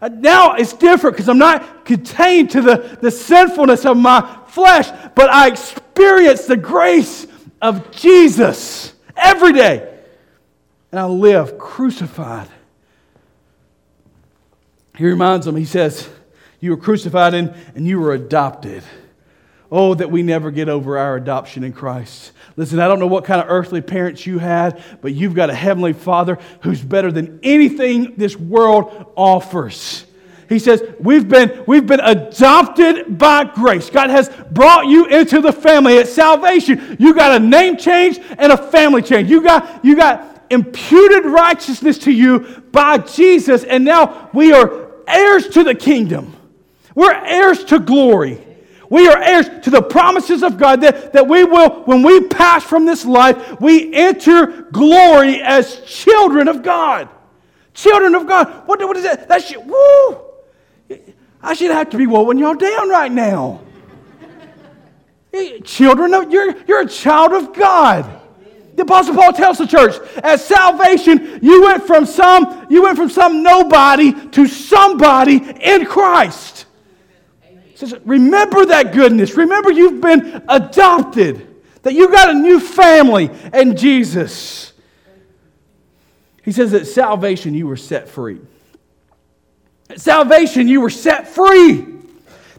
Uh, 0.00 0.08
now 0.08 0.54
it's 0.54 0.72
different 0.72 1.16
because 1.16 1.28
I'm 1.28 1.38
not 1.38 1.84
contained 1.84 2.50
to 2.50 2.62
the, 2.62 2.98
the 3.00 3.10
sinfulness 3.10 3.86
of 3.86 3.96
my 3.96 4.38
flesh, 4.48 4.88
but 5.14 5.30
I 5.30 5.48
experience 5.48 6.46
the 6.46 6.56
grace 6.56 7.26
of 7.62 7.90
Jesus 7.92 8.92
every 9.16 9.52
day. 9.52 9.94
And 10.90 11.00
I 11.00 11.06
live 11.06 11.58
crucified. 11.58 12.48
He 14.96 15.04
reminds 15.04 15.46
them, 15.46 15.56
he 15.56 15.64
says, 15.64 16.08
You 16.60 16.70
were 16.70 16.76
crucified 16.76 17.34
and, 17.34 17.54
and 17.74 17.86
you 17.86 18.00
were 18.00 18.14
adopted. 18.14 18.82
Oh, 19.70 19.94
that 19.94 20.10
we 20.10 20.22
never 20.22 20.50
get 20.50 20.68
over 20.68 20.96
our 20.96 21.16
adoption 21.16 21.64
in 21.64 21.72
Christ. 21.72 22.32
Listen, 22.56 22.78
I 22.78 22.86
don't 22.86 23.00
know 23.00 23.08
what 23.08 23.24
kind 23.24 23.40
of 23.40 23.48
earthly 23.50 23.80
parents 23.80 24.24
you 24.24 24.38
had, 24.38 24.82
but 25.00 25.12
you've 25.12 25.34
got 25.34 25.50
a 25.50 25.54
heavenly 25.54 25.92
Father 25.92 26.38
who's 26.62 26.80
better 26.80 27.10
than 27.10 27.40
anything 27.42 28.14
this 28.16 28.36
world 28.36 29.12
offers. 29.16 30.04
He 30.48 30.60
says, 30.60 30.82
we've 31.00 31.28
been, 31.28 31.64
we've 31.66 31.86
been 31.86 32.00
adopted 32.00 33.18
by 33.18 33.44
grace. 33.44 33.90
God 33.90 34.10
has 34.10 34.28
brought 34.52 34.86
you 34.86 35.06
into 35.06 35.40
the 35.40 35.52
family 35.52 35.98
at 35.98 36.06
salvation. 36.06 36.96
You 37.00 37.14
got 37.14 37.40
a 37.40 37.44
name 37.44 37.76
change 37.76 38.20
and 38.38 38.52
a 38.52 38.70
family 38.70 39.02
change. 39.02 39.28
You 39.28 39.42
got, 39.42 39.84
you 39.84 39.96
got 39.96 40.46
imputed 40.50 41.24
righteousness 41.24 41.98
to 41.98 42.12
you 42.12 42.62
by 42.70 42.98
Jesus, 42.98 43.64
and 43.64 43.84
now 43.84 44.30
we 44.32 44.52
are 44.52 44.92
heirs 45.08 45.48
to 45.48 45.64
the 45.64 45.74
kingdom. 45.74 46.36
We're 46.94 47.12
heirs 47.12 47.64
to 47.64 47.80
glory. 47.80 48.45
We 48.88 49.08
are 49.08 49.20
heirs 49.20 49.48
to 49.64 49.70
the 49.70 49.82
promises 49.82 50.42
of 50.42 50.58
God 50.58 50.80
that, 50.82 51.12
that 51.12 51.26
we 51.26 51.44
will, 51.44 51.82
when 51.84 52.02
we 52.02 52.28
pass 52.28 52.62
from 52.62 52.86
this 52.86 53.04
life, 53.04 53.60
we 53.60 53.92
enter 53.92 54.62
glory 54.70 55.42
as 55.42 55.80
children 55.80 56.48
of 56.48 56.62
God. 56.62 57.08
Children 57.74 58.14
of 58.14 58.26
God. 58.26 58.66
What, 58.66 58.80
what 58.80 58.96
is 58.96 59.02
that? 59.02 59.28
That 59.28 59.42
shit, 59.42 59.64
woo! 59.64 60.20
I 61.42 61.54
should 61.54 61.70
have 61.70 61.90
to 61.90 61.96
be 61.96 62.06
woven 62.06 62.38
y'all 62.38 62.54
down 62.54 62.88
right 62.88 63.10
now. 63.10 63.60
Children 65.64 66.14
of, 66.14 66.30
you're, 66.30 66.56
you're 66.66 66.82
a 66.82 66.88
child 66.88 67.32
of 67.32 67.54
God. 67.54 68.22
The 68.76 68.82
Apostle 68.82 69.14
Paul 69.14 69.32
tells 69.32 69.58
the 69.58 69.66
church, 69.66 69.96
at 70.16 70.38
salvation, 70.40 71.38
you 71.42 71.62
went 71.62 71.86
from 71.86 72.04
some, 72.04 72.66
you 72.68 72.82
went 72.82 72.96
from 72.96 73.08
some 73.08 73.42
nobody 73.42 74.12
to 74.30 74.46
somebody 74.46 75.36
in 75.36 75.86
Christ. 75.86 76.65
Says, 77.76 77.94
remember 78.06 78.64
that 78.64 78.94
goodness. 78.94 79.36
Remember 79.36 79.70
you've 79.70 80.00
been 80.00 80.42
adopted, 80.48 81.46
that 81.82 81.92
you 81.92 82.10
got 82.10 82.30
a 82.30 82.34
new 82.34 82.58
family 82.58 83.30
in 83.52 83.76
Jesus. 83.76 84.72
He 86.42 86.52
says 86.52 86.70
that 86.70 86.86
salvation 86.86 87.52
you 87.52 87.66
were 87.66 87.76
set 87.76 88.08
free. 88.08 88.40
At 89.90 90.00
salvation 90.00 90.68
you 90.68 90.80
were 90.80 90.88
set 90.88 91.28
free. 91.28 91.84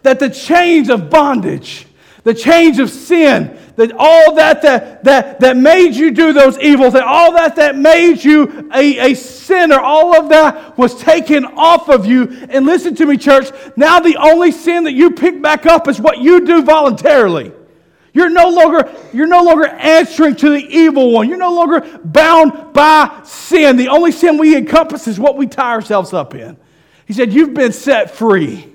That 0.04 0.20
the 0.20 0.30
chains 0.30 0.88
of 0.88 1.10
bondage, 1.10 1.87
the 2.28 2.34
change 2.34 2.78
of 2.80 2.90
sin, 2.90 3.58
that 3.78 3.94
all 3.98 4.36
that 4.36 4.62
that, 4.64 5.02
that, 5.06 5.40
that 5.40 5.56
made 5.56 5.96
you 5.96 6.12
do 6.12 6.34
those 6.34 6.60
evils, 6.60 6.92
that 6.92 7.04
all 7.04 7.32
that 7.32 7.56
that 7.56 7.78
made 7.78 8.22
you 8.22 8.70
a, 8.74 9.12
a 9.12 9.16
sinner, 9.16 9.80
all 9.80 10.14
of 10.14 10.28
that 10.28 10.78
was 10.78 10.94
taken 11.00 11.46
off 11.46 11.88
of 11.88 12.06
you. 12.06 12.24
And 12.50 12.66
listen 12.66 12.96
to 12.96 13.06
me, 13.06 13.16
church, 13.16 13.50
now 13.78 14.02
the 14.02 14.18
only 14.18 14.52
sin 14.52 14.84
that 14.84 14.92
you 14.92 15.12
pick 15.12 15.42
back 15.42 15.66
up 15.66 15.88
is 15.88 16.02
what 16.02 16.18
you 16.18 16.46
do 16.46 16.64
voluntarily. 16.64 17.54
You're 18.12 18.30
no 18.30 18.50
longer, 18.50 18.94
you're 19.14 19.26
no 19.26 19.44
longer 19.44 19.66
answering 19.66 20.36
to 20.36 20.50
the 20.50 20.68
evil 20.68 21.14
one. 21.14 21.30
You're 21.30 21.38
no 21.38 21.54
longer 21.54 21.80
bound 22.04 22.74
by 22.74 23.22
sin. 23.24 23.78
The 23.78 23.88
only 23.88 24.12
sin 24.12 24.38
we 24.38 24.58
encompass 24.58 25.08
is 25.08 25.18
what 25.18 25.38
we 25.38 25.48
tie 25.48 25.72
ourselves 25.72 26.12
up 26.12 26.36
in. 26.36 26.58
He 27.06 27.14
said, 27.14 27.32
You've 27.32 27.54
been 27.54 27.72
set 27.72 28.12
free. 28.12 28.74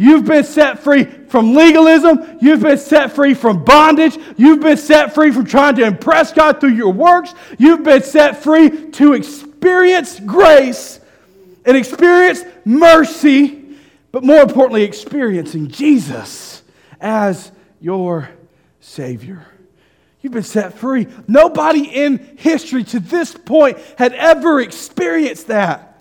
You've 0.00 0.24
been 0.24 0.44
set 0.44 0.78
free 0.78 1.04
from 1.04 1.54
legalism. 1.54 2.38
You've 2.40 2.62
been 2.62 2.78
set 2.78 3.12
free 3.12 3.34
from 3.34 3.64
bondage. 3.64 4.16
You've 4.38 4.60
been 4.60 4.78
set 4.78 5.14
free 5.14 5.30
from 5.30 5.44
trying 5.44 5.76
to 5.76 5.82
impress 5.82 6.32
God 6.32 6.58
through 6.58 6.70
your 6.70 6.90
works. 6.90 7.34
You've 7.58 7.82
been 7.82 8.02
set 8.02 8.42
free 8.42 8.92
to 8.92 9.12
experience 9.12 10.18
grace 10.18 11.00
and 11.66 11.76
experience 11.76 12.42
mercy, 12.64 13.62
but 14.10 14.24
more 14.24 14.40
importantly, 14.40 14.84
experiencing 14.84 15.68
Jesus 15.68 16.62
as 16.98 17.52
your 17.78 18.30
Savior. 18.80 19.46
You've 20.22 20.32
been 20.32 20.42
set 20.44 20.78
free. 20.78 21.08
Nobody 21.28 21.84
in 21.84 22.36
history 22.38 22.84
to 22.84 23.00
this 23.00 23.34
point 23.34 23.76
had 23.98 24.14
ever 24.14 24.62
experienced 24.62 25.48
that. 25.48 25.98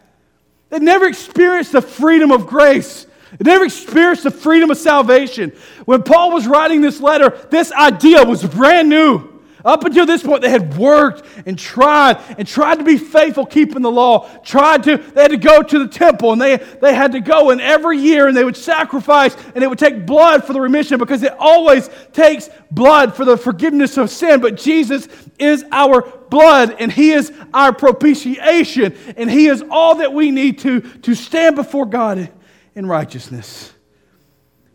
They 0.69 0.79
never 0.79 1.05
experienced 1.05 1.73
the 1.73 1.81
freedom 1.81 2.31
of 2.31 2.47
grace. 2.47 3.05
They 3.37 3.51
never 3.51 3.65
experienced 3.65 4.23
the 4.23 4.31
freedom 4.31 4.71
of 4.71 4.77
salvation. 4.77 5.53
When 5.85 6.03
Paul 6.03 6.31
was 6.31 6.47
writing 6.47 6.81
this 6.81 6.99
letter, 6.99 7.29
this 7.49 7.71
idea 7.71 8.23
was 8.23 8.43
brand 8.43 8.89
new. 8.89 9.39
Up 9.65 9.83
until 9.83 10.05
this 10.05 10.23
point, 10.23 10.41
they 10.41 10.49
had 10.49 10.77
worked 10.77 11.27
and 11.45 11.59
tried 11.59 12.17
and 12.37 12.47
tried 12.47 12.79
to 12.79 12.85
be 12.85 12.97
faithful, 12.97 13.45
keeping 13.45 13.81
the 13.81 13.91
law. 13.91 14.29
Tried 14.39 14.83
to, 14.83 14.97
they 14.97 15.21
had 15.21 15.31
to 15.31 15.37
go 15.37 15.61
to 15.61 15.79
the 15.79 15.87
temple 15.87 16.31
and 16.31 16.41
they, 16.41 16.57
they 16.57 16.93
had 16.93 17.11
to 17.11 17.19
go, 17.19 17.49
and 17.49 17.59
every 17.59 17.97
year, 17.97 18.27
and 18.27 18.37
they 18.37 18.45
would 18.45 18.55
sacrifice 18.55 19.35
and 19.53 19.63
it 19.63 19.67
would 19.67 19.79
take 19.79 20.05
blood 20.05 20.45
for 20.45 20.53
the 20.53 20.61
remission 20.61 20.97
because 20.97 21.23
it 21.23 21.33
always 21.37 21.89
takes 22.13 22.49
blood 22.71 23.15
for 23.15 23.25
the 23.25 23.35
forgiveness 23.35 23.97
of 23.97 24.09
sin. 24.09 24.39
But 24.39 24.55
Jesus 24.55 25.09
is 25.37 25.65
our 25.73 26.01
blood 26.29 26.77
and 26.79 26.89
He 26.89 27.11
is 27.11 27.33
our 27.53 27.73
propitiation, 27.73 28.95
and 29.17 29.29
He 29.29 29.47
is 29.47 29.61
all 29.69 29.95
that 29.95 30.13
we 30.13 30.31
need 30.31 30.59
to, 30.59 30.79
to 30.79 31.15
stand 31.15 31.57
before 31.57 31.85
God 31.85 32.31
in 32.75 32.85
righteousness. 32.85 33.73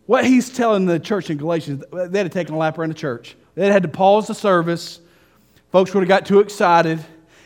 What 0.05 0.25
he's 0.25 0.49
telling 0.49 0.85
the 0.85 0.99
church 0.99 1.29
in 1.29 1.37
Galatians, 1.37 1.83
they'd 1.91 2.23
have 2.23 2.31
taken 2.31 2.53
a 2.53 2.57
lap 2.57 2.77
around 2.77 2.89
the 2.89 2.95
church. 2.95 3.35
They'd 3.55 3.71
had 3.71 3.83
to 3.83 3.89
pause 3.89 4.27
the 4.27 4.35
service. 4.35 4.99
Folks 5.71 5.93
would 5.93 6.01
have 6.01 6.07
got 6.07 6.25
too 6.25 6.39
excited. 6.39 7.03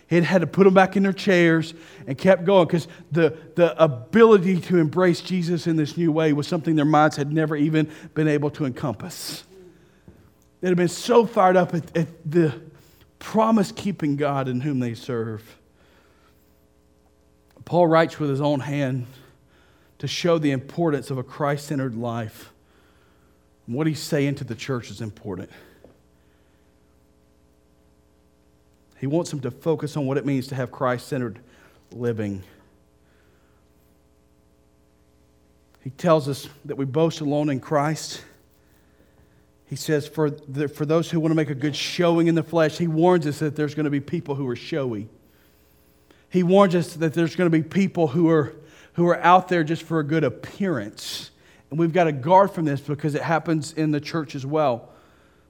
He'd 0.09 0.23
had 0.23 0.41
to 0.41 0.47
put 0.47 0.63
them 0.63 0.73
back 0.73 0.97
in 0.97 1.03
their 1.03 1.13
chairs 1.13 1.73
and 2.07 2.17
kept 2.17 2.43
going 2.43 2.65
because 2.67 2.87
the, 3.11 3.37
the 3.55 3.81
ability 3.81 4.59
to 4.61 4.77
embrace 4.77 5.21
Jesus 5.21 5.67
in 5.67 5.75
this 5.75 5.95
new 5.95 6.11
way 6.11 6.33
was 6.33 6.47
something 6.47 6.75
their 6.75 6.83
minds 6.83 7.15
had 7.15 7.31
never 7.31 7.55
even 7.55 7.89
been 8.15 8.27
able 8.27 8.49
to 8.51 8.65
encompass. 8.65 9.43
They'd 10.61 10.69
have 10.69 10.77
been 10.77 10.87
so 10.87 11.25
fired 11.25 11.55
up 11.55 11.73
at, 11.73 11.95
at 11.95 12.07
the 12.29 12.59
promise 13.19 13.71
keeping 13.71 14.15
God 14.15 14.47
in 14.47 14.61
whom 14.61 14.79
they 14.79 14.95
serve. 14.95 15.57
Paul 17.63 17.87
writes 17.87 18.19
with 18.19 18.31
his 18.31 18.41
own 18.41 18.61
hand 18.61 19.05
to 19.99 20.07
show 20.07 20.37
the 20.37 20.51
importance 20.51 21.11
of 21.11 21.17
a 21.17 21.23
Christ 21.23 21.67
centered 21.67 21.95
life. 21.95 22.51
what 23.67 23.85
he's 23.85 24.01
saying 24.01 24.35
to 24.35 24.43
the 24.43 24.55
church 24.55 24.89
is 24.89 24.99
important. 24.99 25.51
He 28.99 29.07
wants 29.07 29.29
them 29.29 29.39
to 29.41 29.51
focus 29.51 29.95
on 29.95 30.07
what 30.07 30.17
it 30.17 30.25
means 30.25 30.47
to 30.47 30.55
have 30.55 30.71
Christ 30.71 31.07
centered 31.07 31.39
living. 31.91 32.43
He 35.83 35.91
tells 35.91 36.27
us 36.27 36.49
that 36.65 36.75
we 36.75 36.85
boast 36.85 37.21
alone 37.21 37.49
in 37.49 37.59
Christ. 37.59 38.21
He 39.67 39.75
says, 39.75 40.07
for, 40.07 40.29
the, 40.31 40.67
for 40.67 40.85
those 40.85 41.11
who 41.11 41.19
want 41.19 41.31
to 41.31 41.35
make 41.35 41.49
a 41.49 41.55
good 41.55 41.75
showing 41.75 42.27
in 42.27 42.35
the 42.35 42.43
flesh, 42.43 42.77
he 42.77 42.87
warns 42.87 43.27
us 43.27 43.39
that 43.39 43.55
there's 43.55 43.75
going 43.75 43.85
to 43.85 43.91
be 43.91 43.99
people 43.99 44.35
who 44.35 44.47
are 44.47 44.55
showy. 44.55 45.07
He 46.29 46.43
warns 46.43 46.75
us 46.75 46.95
that 46.95 47.13
there's 47.13 47.35
going 47.35 47.49
to 47.49 47.57
be 47.57 47.63
people 47.63 48.07
who 48.07 48.27
are 48.29 48.53
who 48.93 49.07
are 49.07 49.19
out 49.19 49.47
there 49.47 49.63
just 49.63 49.83
for 49.83 49.99
a 49.99 50.03
good 50.03 50.23
appearance. 50.23 51.31
And 51.69 51.79
we've 51.79 51.93
got 51.93 52.05
to 52.05 52.11
guard 52.11 52.51
from 52.51 52.65
this 52.65 52.81
because 52.81 53.15
it 53.15 53.21
happens 53.21 53.73
in 53.73 53.91
the 53.91 54.01
church 54.01 54.35
as 54.35 54.45
well. 54.45 54.89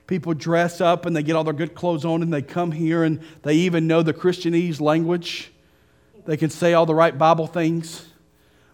People 0.07 0.33
dress 0.33 0.81
up 0.81 1.05
and 1.05 1.15
they 1.15 1.23
get 1.23 1.35
all 1.35 1.43
their 1.43 1.53
good 1.53 1.75
clothes 1.75 2.03
on 2.03 2.23
and 2.23 2.33
they 2.33 2.41
come 2.41 2.71
here 2.71 3.03
and 3.03 3.21
they 3.43 3.53
even 3.53 3.87
know 3.87 4.01
the 4.01 4.13
Christianese 4.13 4.81
language. 4.81 5.51
They 6.25 6.35
can 6.35 6.49
say 6.49 6.73
all 6.73 6.85
the 6.85 6.95
right 6.95 7.17
Bible 7.17 7.47
things, 7.47 8.05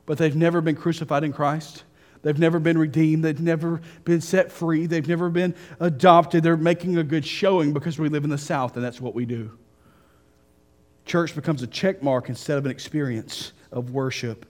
but 0.06 0.18
they've 0.18 0.36
never 0.36 0.62
been 0.62 0.76
crucified 0.76 1.24
in 1.24 1.34
Christ. 1.34 1.84
They've 2.22 2.40
never 2.40 2.58
been 2.58 2.78
redeemed. 2.78 3.24
They've 3.24 3.40
never 3.40 3.82
been 4.04 4.20
set 4.20 4.52
free. 4.52 4.88
They've 4.88 5.08
never 5.08 5.30
been 5.30 5.54
adopted. 5.80 6.42
They're 6.42 6.58
making 6.58 6.98
a 6.98 7.04
good 7.04 7.26
showing 7.26 7.72
because 7.72 8.00
we 8.00 8.10
live 8.10 8.24
in 8.24 8.30
the 8.30 8.38
South 8.38 8.76
and 8.76 8.84
that's 8.84 9.00
what 9.00 9.14
we 9.14 9.26
do. 9.26 9.52
Church 11.06 11.36
becomes 11.36 11.62
a 11.62 11.68
check 11.68 12.02
mark 12.02 12.30
instead 12.30 12.58
of 12.58 12.66
an 12.66 12.72
experience 12.72 13.52
of 13.72 13.92
worship. 13.92 14.46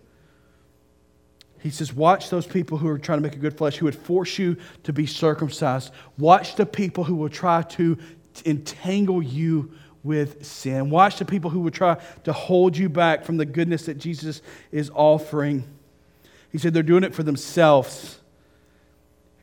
He 1.66 1.72
says, 1.72 1.92
Watch 1.92 2.30
those 2.30 2.46
people 2.46 2.78
who 2.78 2.88
are 2.88 3.00
trying 3.00 3.18
to 3.18 3.24
make 3.24 3.36
a 3.36 3.40
good 3.40 3.58
flesh, 3.58 3.78
who 3.78 3.86
would 3.86 3.96
force 3.96 4.38
you 4.38 4.56
to 4.84 4.94
be 4.94 5.08
circumcised. 5.08 5.92
Watch 6.16 6.54
the 6.54 6.66
people 6.68 7.04
who 7.04 7.16
will 7.16 7.28
try 7.28 7.64
to 7.64 7.98
entangle 8.46 9.24
you 9.24 9.72
with 10.04 10.46
sin. 10.46 10.92
Watch 10.92 11.18
the 11.18 11.26
people 11.26 11.50
who 11.50 11.62
will 11.62 11.72
try 11.72 12.00
to 12.26 12.34
hold 12.34 12.78
you 12.78 12.88
back 12.88 13.26
from 13.26 13.38
the 13.38 13.48
goodness 13.48 13.88
that 13.88 13.96
Jesus 13.98 14.44
is 14.72 14.92
offering. 14.94 15.64
He 16.52 16.60
said 16.60 16.76
they're 16.76 16.84
doing 16.84 17.04
it 17.04 17.16
for 17.16 17.24
themselves. 17.24 18.20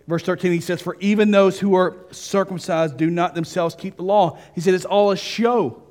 Verse 0.07 0.23
13, 0.23 0.53
he 0.53 0.61
says, 0.61 0.81
For 0.81 0.97
even 1.01 1.33
those 1.33 1.59
who 1.59 1.75
are 1.75 1.97
circumcised 2.13 2.97
do 2.97 3.11
not 3.11 3.35
themselves 3.35 3.75
keep 3.75 3.97
the 3.97 4.05
law. 4.05 4.39
He 4.55 4.61
said, 4.61 4.75
It's 4.75 4.85
all 4.85 5.11
a 5.11 5.17
show. 5.17 5.82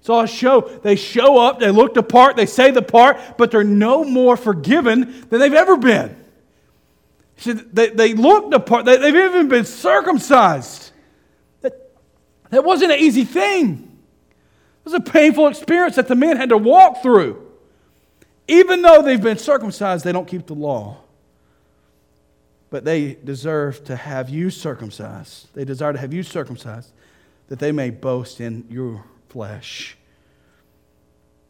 It's 0.00 0.08
all 0.08 0.22
a 0.22 0.26
show. 0.26 0.62
They 0.82 0.96
show 0.96 1.38
up, 1.38 1.60
they 1.60 1.70
look 1.70 1.94
the 1.94 2.02
part, 2.02 2.36
they 2.36 2.46
say 2.46 2.70
the 2.70 2.82
part, 2.82 3.18
but 3.36 3.50
they're 3.50 3.62
no 3.62 4.02
more 4.02 4.36
forgiven 4.36 5.26
than 5.28 5.40
they've 5.40 5.52
ever 5.52 5.76
been. 5.76 6.16
Said, 7.36 7.74
They, 7.74 7.90
they 7.90 8.14
look 8.14 8.50
the 8.50 8.60
part, 8.60 8.86
they, 8.86 8.96
they've 8.96 9.14
even 9.14 9.48
been 9.48 9.64
circumcised. 9.64 10.90
That, 11.60 11.92
that 12.50 12.64
wasn't 12.64 12.92
an 12.92 12.98
easy 12.98 13.24
thing. 13.24 13.98
It 14.80 14.84
was 14.84 14.94
a 14.94 15.00
painful 15.00 15.48
experience 15.48 15.96
that 15.96 16.08
the 16.08 16.14
men 16.14 16.36
had 16.36 16.48
to 16.48 16.56
walk 16.56 17.02
through. 17.02 17.46
Even 18.48 18.82
though 18.82 19.02
they've 19.02 19.20
been 19.20 19.38
circumcised, 19.38 20.04
they 20.04 20.12
don't 20.12 20.26
keep 20.26 20.46
the 20.46 20.54
law 20.54 20.96
but 22.70 22.84
they 22.84 23.14
deserve 23.24 23.84
to 23.84 23.96
have 23.96 24.30
you 24.30 24.48
circumcised. 24.48 25.48
They 25.54 25.64
desire 25.64 25.92
to 25.92 25.98
have 25.98 26.14
you 26.14 26.22
circumcised, 26.22 26.92
that 27.48 27.58
they 27.58 27.72
may 27.72 27.90
boast 27.90 28.40
in 28.40 28.64
your 28.70 29.04
flesh. 29.30 29.96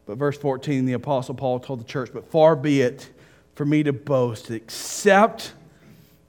But 0.05 0.17
verse 0.17 0.37
14, 0.37 0.85
the 0.85 0.93
Apostle 0.93 1.35
Paul 1.35 1.59
told 1.59 1.79
the 1.79 1.85
church, 1.85 2.11
But 2.13 2.29
far 2.31 2.55
be 2.55 2.81
it 2.81 3.09
for 3.55 3.65
me 3.65 3.83
to 3.83 3.93
boast 3.93 4.49
except 4.49 5.53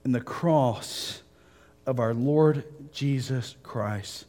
in 0.05 0.13
the 0.13 0.21
cross 0.21 1.23
of 1.87 2.01
our 2.01 2.15
Lord 2.15 2.65
Jesus 2.93 3.57
Christ, 3.63 4.27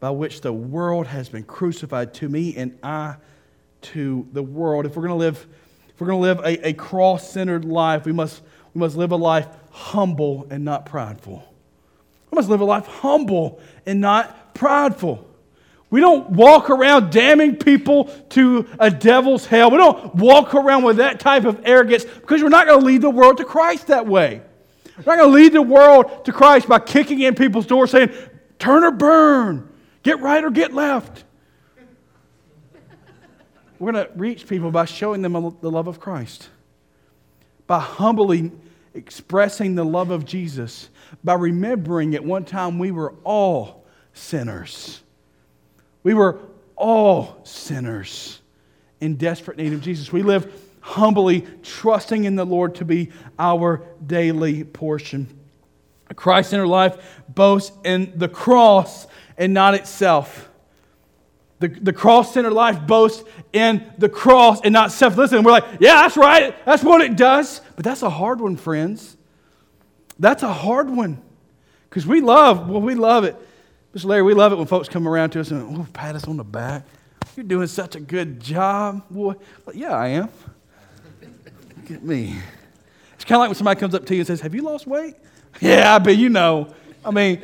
by 0.00 0.10
which 0.10 0.40
the 0.40 0.52
world 0.52 1.06
has 1.06 1.28
been 1.28 1.44
crucified 1.44 2.14
to 2.14 2.28
me 2.28 2.56
and 2.56 2.78
I 2.82 3.16
to 3.82 4.26
the 4.32 4.42
world. 4.42 4.86
If 4.86 4.96
we're 4.96 5.06
going 5.06 5.18
to 5.18 5.24
live, 5.24 5.46
if 5.88 6.00
we're 6.00 6.08
going 6.08 6.18
to 6.18 6.22
live 6.22 6.38
a, 6.40 6.68
a 6.68 6.72
cross-centered 6.72 7.64
life, 7.64 8.04
we 8.04 8.12
must, 8.12 8.42
we 8.74 8.80
must 8.80 8.96
live 8.96 9.12
a 9.12 9.16
life 9.16 9.48
humble 9.70 10.46
and 10.50 10.64
not 10.64 10.86
prideful. 10.86 11.44
We 12.30 12.36
must 12.36 12.48
live 12.48 12.60
a 12.60 12.64
life 12.64 12.86
humble 12.86 13.60
and 13.84 14.00
not 14.00 14.54
prideful. 14.54 15.26
We 15.88 16.00
don't 16.00 16.30
walk 16.30 16.68
around 16.68 17.12
damning 17.12 17.56
people 17.56 18.04
to 18.30 18.66
a 18.78 18.90
devil's 18.90 19.46
hell. 19.46 19.70
We 19.70 19.76
don't 19.76 20.14
walk 20.16 20.54
around 20.54 20.82
with 20.82 20.96
that 20.96 21.20
type 21.20 21.44
of 21.44 21.60
arrogance 21.64 22.04
because 22.04 22.42
we're 22.42 22.48
not 22.48 22.66
going 22.66 22.80
to 22.80 22.86
lead 22.86 23.02
the 23.02 23.10
world 23.10 23.36
to 23.38 23.44
Christ 23.44 23.86
that 23.86 24.06
way. 24.06 24.42
We're 24.98 25.16
not 25.16 25.22
going 25.22 25.30
to 25.30 25.34
lead 25.34 25.52
the 25.52 25.62
world 25.62 26.24
to 26.24 26.32
Christ 26.32 26.68
by 26.68 26.80
kicking 26.80 27.20
in 27.20 27.34
people's 27.34 27.66
doors 27.66 27.90
saying, 27.90 28.10
turn 28.58 28.82
or 28.82 28.90
burn, 28.90 29.72
get 30.02 30.20
right 30.20 30.42
or 30.42 30.50
get 30.50 30.72
left. 30.72 31.24
We're 33.78 33.92
going 33.92 34.06
to 34.06 34.12
reach 34.16 34.48
people 34.48 34.70
by 34.70 34.86
showing 34.86 35.22
them 35.22 35.34
the 35.60 35.70
love 35.70 35.86
of 35.86 36.00
Christ, 36.00 36.48
by 37.66 37.78
humbly 37.78 38.50
expressing 38.94 39.74
the 39.74 39.84
love 39.84 40.10
of 40.10 40.24
Jesus 40.24 40.88
by 41.22 41.34
remembering 41.34 42.14
at 42.14 42.24
one 42.24 42.44
time 42.44 42.78
we 42.78 42.90
were 42.90 43.14
all 43.24 43.84
sinners. 44.12 45.02
We 46.06 46.14
were 46.14 46.38
all 46.76 47.40
sinners 47.42 48.40
in 49.00 49.16
desperate 49.16 49.58
need 49.58 49.72
of 49.72 49.80
Jesus. 49.80 50.12
We 50.12 50.22
live 50.22 50.48
humbly, 50.80 51.44
trusting 51.64 52.22
in 52.22 52.36
the 52.36 52.46
Lord 52.46 52.76
to 52.76 52.84
be 52.84 53.10
our 53.40 53.82
daily 54.06 54.62
portion. 54.62 55.26
A 56.08 56.14
Christ 56.14 56.50
centered 56.50 56.68
life 56.68 56.96
boasts 57.28 57.76
in 57.84 58.12
the 58.14 58.28
cross 58.28 59.08
and 59.36 59.52
not 59.52 59.74
itself. 59.74 60.48
The, 61.58 61.66
the 61.66 61.92
cross 61.92 62.34
centered 62.34 62.52
life 62.52 62.86
boasts 62.86 63.28
in 63.52 63.92
the 63.98 64.08
cross 64.08 64.60
and 64.60 64.72
not 64.72 64.92
self. 64.92 65.16
Listen, 65.16 65.42
we're 65.42 65.50
like, 65.50 65.64
yeah, 65.80 66.02
that's 66.02 66.16
right. 66.16 66.54
That's 66.64 66.84
what 66.84 67.00
it 67.00 67.16
does. 67.16 67.60
But 67.74 67.84
that's 67.84 68.02
a 68.02 68.10
hard 68.10 68.40
one, 68.40 68.54
friends. 68.54 69.16
That's 70.20 70.44
a 70.44 70.52
hard 70.52 70.88
one. 70.88 71.20
Because 71.90 72.06
we 72.06 72.20
love, 72.20 72.68
well, 72.68 72.80
we 72.80 72.94
love 72.94 73.24
it. 73.24 73.36
Mr. 73.96 74.04
Larry, 74.04 74.22
we 74.24 74.34
love 74.34 74.52
it 74.52 74.56
when 74.56 74.66
folks 74.66 74.90
come 74.90 75.08
around 75.08 75.30
to 75.30 75.40
us 75.40 75.50
and 75.50 75.78
oh, 75.78 75.86
pat 75.94 76.14
us 76.14 76.28
on 76.28 76.36
the 76.36 76.44
back. 76.44 76.84
You're 77.34 77.44
doing 77.44 77.66
such 77.66 77.96
a 77.96 78.00
good 78.00 78.40
job. 78.40 79.08
Boy, 79.08 79.36
yeah, 79.72 79.92
I 79.92 80.08
am. 80.08 80.28
Look 81.78 81.90
at 81.90 82.04
me. 82.04 82.36
It's 83.14 83.24
kind 83.24 83.36
of 83.36 83.40
like 83.40 83.48
when 83.48 83.54
somebody 83.54 83.80
comes 83.80 83.94
up 83.94 84.04
to 84.04 84.14
you 84.14 84.20
and 84.20 84.26
says, 84.26 84.42
Have 84.42 84.54
you 84.54 84.60
lost 84.60 84.86
weight? 84.86 85.14
Yeah, 85.62 85.98
but 85.98 86.18
you 86.18 86.28
know. 86.28 86.74
I 87.06 87.10
mean, 87.10 87.40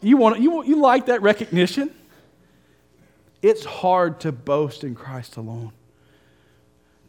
you 0.00 0.16
want 0.16 0.40
you 0.40 0.64
you 0.64 0.80
like 0.80 1.06
that 1.06 1.22
recognition? 1.22 1.94
It's 3.40 3.64
hard 3.64 4.18
to 4.22 4.32
boast 4.32 4.82
in 4.82 4.96
Christ 4.96 5.36
alone. 5.36 5.70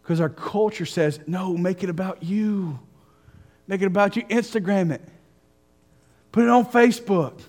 Because 0.04 0.22
our 0.22 0.30
culture 0.30 0.86
says, 0.86 1.20
no, 1.26 1.58
make 1.58 1.84
it 1.84 1.90
about 1.90 2.22
you. 2.22 2.78
Make 3.68 3.82
it 3.82 3.86
about 3.88 4.16
you. 4.18 4.24
Instagram 4.26 4.92
it. 4.92 5.02
Put 6.32 6.44
it 6.44 6.50
on 6.50 6.66
Facebook. 6.68 7.40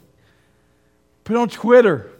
Put 1.24 1.36
it 1.36 1.38
on 1.38 1.48
Twitter. 1.48 2.10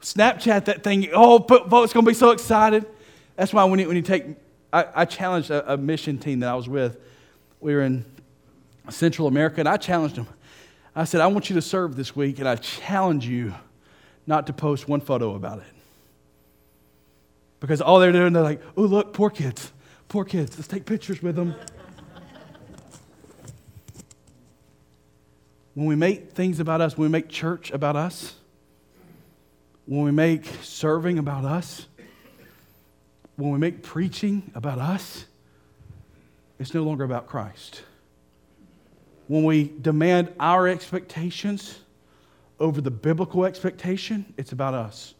Snapchat 0.00 0.64
that 0.64 0.82
thing. 0.82 1.08
Oh, 1.12 1.40
folks 1.40 1.92
going 1.92 2.04
to 2.04 2.10
be 2.10 2.14
so 2.14 2.30
excited. 2.30 2.86
That's 3.36 3.52
why 3.52 3.64
when 3.64 3.78
you, 3.78 3.88
when 3.88 3.96
you 3.96 4.02
take, 4.02 4.24
I, 4.72 4.86
I 4.94 5.04
challenged 5.04 5.50
a, 5.50 5.74
a 5.74 5.76
mission 5.76 6.18
team 6.18 6.40
that 6.40 6.48
I 6.48 6.54
was 6.54 6.68
with. 6.68 6.98
We 7.60 7.74
were 7.74 7.82
in 7.82 8.04
Central 8.88 9.28
America, 9.28 9.60
and 9.60 9.68
I 9.68 9.76
challenged 9.76 10.16
them. 10.16 10.26
I 10.94 11.04
said, 11.04 11.20
I 11.20 11.26
want 11.28 11.48
you 11.48 11.54
to 11.54 11.62
serve 11.62 11.96
this 11.96 12.14
week, 12.14 12.38
and 12.38 12.48
I 12.48 12.56
challenge 12.56 13.26
you 13.26 13.54
not 14.26 14.46
to 14.48 14.52
post 14.52 14.88
one 14.88 15.00
photo 15.00 15.34
about 15.34 15.58
it. 15.58 15.64
Because 17.60 17.80
all 17.80 18.00
they're 18.00 18.12
doing, 18.12 18.32
they're 18.32 18.42
like, 18.42 18.60
oh, 18.76 18.82
look, 18.82 19.12
poor 19.12 19.30
kids, 19.30 19.72
poor 20.08 20.24
kids, 20.24 20.56
let's 20.58 20.68
take 20.68 20.84
pictures 20.84 21.22
with 21.22 21.36
them. 21.36 21.54
When 25.74 25.86
we 25.86 25.96
make 25.96 26.32
things 26.32 26.60
about 26.60 26.80
us, 26.80 26.96
when 26.96 27.08
we 27.08 27.12
make 27.12 27.28
church 27.28 27.70
about 27.70 27.96
us, 27.96 28.34
when 29.86 30.02
we 30.02 30.10
make 30.10 30.44
serving 30.62 31.18
about 31.18 31.44
us, 31.44 31.86
when 33.36 33.50
we 33.50 33.58
make 33.58 33.82
preaching 33.82 34.50
about 34.54 34.78
us, 34.78 35.24
it's 36.58 36.74
no 36.74 36.82
longer 36.82 37.04
about 37.04 37.26
Christ. 37.26 37.82
When 39.26 39.44
we 39.44 39.72
demand 39.80 40.32
our 40.38 40.68
expectations, 40.68 41.78
over 42.62 42.80
the 42.80 42.90
biblical 42.92 43.44
expectation, 43.44 44.32
it's 44.36 44.52
about 44.52 44.72
us. 44.72 45.14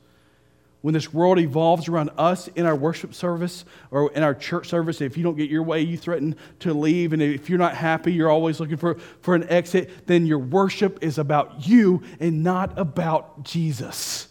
When 0.83 0.95
this 0.95 1.15
world 1.15 1.39
evolves 1.39 1.89
around 1.89 2.11
us 2.19 2.49
in 2.49 2.67
our 2.67 2.75
worship 2.75 3.15
service 3.15 3.65
or 3.93 4.13
in 4.13 4.25
our 4.25 4.35
church 4.35 4.69
service, 4.69 5.01
if 5.01 5.17
you 5.17 5.23
don't 5.23 5.37
get 5.37 5.49
your 5.49 5.63
way, 5.63 5.81
you 5.81 5.97
threaten 5.97 6.37
to 6.61 6.75
leave. 6.75 7.13
And 7.13 7.23
if 7.23 7.49
you're 7.49 7.59
not 7.59 7.77
happy, 7.77 8.13
you're 8.13 8.29
always 8.29 8.59
looking 8.59 8.77
for, 8.77 8.97
for 9.21 9.37
an 9.37 9.49
exit, 9.49 10.07
then 10.07 10.27
your 10.27 10.41
worship 10.41 10.99
is 11.01 11.19
about 11.19 11.69
you 11.69 12.03
and 12.19 12.43
not 12.43 12.77
about 12.77 13.45
Jesus. 13.45 14.27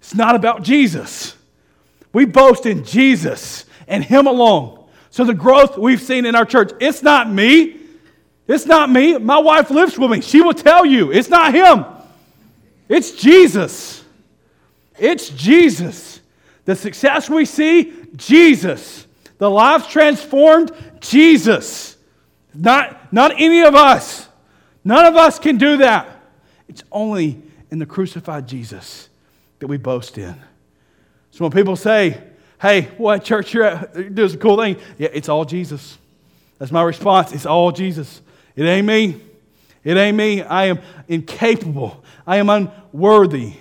It's 0.00 0.14
not 0.14 0.34
about 0.34 0.62
Jesus. 0.62 1.36
We 2.14 2.24
boast 2.24 2.64
in 2.64 2.84
Jesus 2.84 3.66
and 3.86 4.02
Him 4.02 4.26
alone. 4.26 4.86
So 5.10 5.24
the 5.24 5.34
growth 5.34 5.76
we've 5.76 6.00
seen 6.00 6.24
in 6.24 6.34
our 6.34 6.46
church, 6.46 6.72
it's 6.80 7.02
not 7.02 7.30
me. 7.30 7.76
It's 8.46 8.64
not 8.64 8.88
me. 8.88 9.18
My 9.18 9.38
wife 9.38 9.70
lives 9.70 9.98
with 9.98 10.10
me. 10.10 10.22
She 10.22 10.40
will 10.40 10.54
tell 10.54 10.86
you 10.86 11.12
it's 11.12 11.28
not 11.28 11.52
Him. 11.52 11.84
It's 12.88 13.12
Jesus. 13.12 13.97
It's 14.98 15.30
Jesus. 15.30 16.20
The 16.64 16.76
success 16.76 17.30
we 17.30 17.44
see, 17.44 17.94
Jesus. 18.16 19.06
The 19.38 19.48
lives 19.48 19.86
transformed, 19.86 20.72
Jesus. 21.00 21.96
Not, 22.54 23.12
not 23.12 23.32
any 23.36 23.62
of 23.62 23.74
us. 23.74 24.28
None 24.84 25.06
of 25.06 25.16
us 25.16 25.38
can 25.38 25.58
do 25.58 25.78
that. 25.78 26.08
It's 26.68 26.82
only 26.90 27.42
in 27.70 27.78
the 27.78 27.86
crucified 27.86 28.46
Jesus 28.46 29.08
that 29.58 29.66
we 29.66 29.76
boast 29.76 30.18
in. 30.18 30.34
So 31.30 31.44
when 31.44 31.52
people 31.52 31.76
say, 31.76 32.22
hey, 32.60 32.82
what 32.96 33.24
church 33.24 33.54
you're 33.54 33.64
at, 33.64 33.94
you're 33.94 34.10
doing 34.10 34.34
a 34.34 34.36
cool 34.36 34.56
thing, 34.56 34.76
yeah, 34.98 35.08
it's 35.12 35.28
all 35.28 35.44
Jesus. 35.44 35.98
That's 36.58 36.72
my 36.72 36.82
response. 36.82 37.32
It's 37.32 37.46
all 37.46 37.70
Jesus. 37.70 38.20
It 38.56 38.64
ain't 38.64 38.86
me. 38.86 39.20
It 39.84 39.96
ain't 39.96 40.16
me. 40.16 40.42
I 40.42 40.66
am 40.66 40.80
incapable. 41.06 42.02
I 42.26 42.36
am 42.36 42.50
unworthy. 42.50 43.54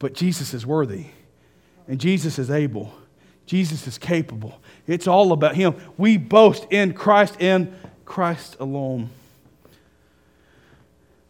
But 0.00 0.14
Jesus 0.14 0.52
is 0.52 0.66
worthy. 0.66 1.06
And 1.86 2.00
Jesus 2.00 2.38
is 2.40 2.50
able. 2.50 2.92
Jesus 3.46 3.86
is 3.86 3.98
capable. 3.98 4.60
It's 4.86 5.06
all 5.06 5.30
about 5.30 5.54
Him. 5.54 5.76
We 5.96 6.16
boast 6.16 6.66
in 6.70 6.94
Christ 6.94 7.36
and 7.38 7.72
Christ 8.04 8.56
alone. 8.58 9.10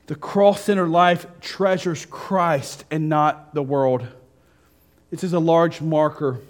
The 0.06 0.14
cross 0.14 0.62
centered 0.62 0.88
life 0.88 1.26
treasures 1.40 2.06
Christ 2.06 2.84
and 2.90 3.08
not 3.08 3.54
the 3.54 3.62
world. 3.62 4.06
This 5.10 5.24
is 5.24 5.32
a 5.32 5.38
large 5.38 5.80
marker. 5.80 6.40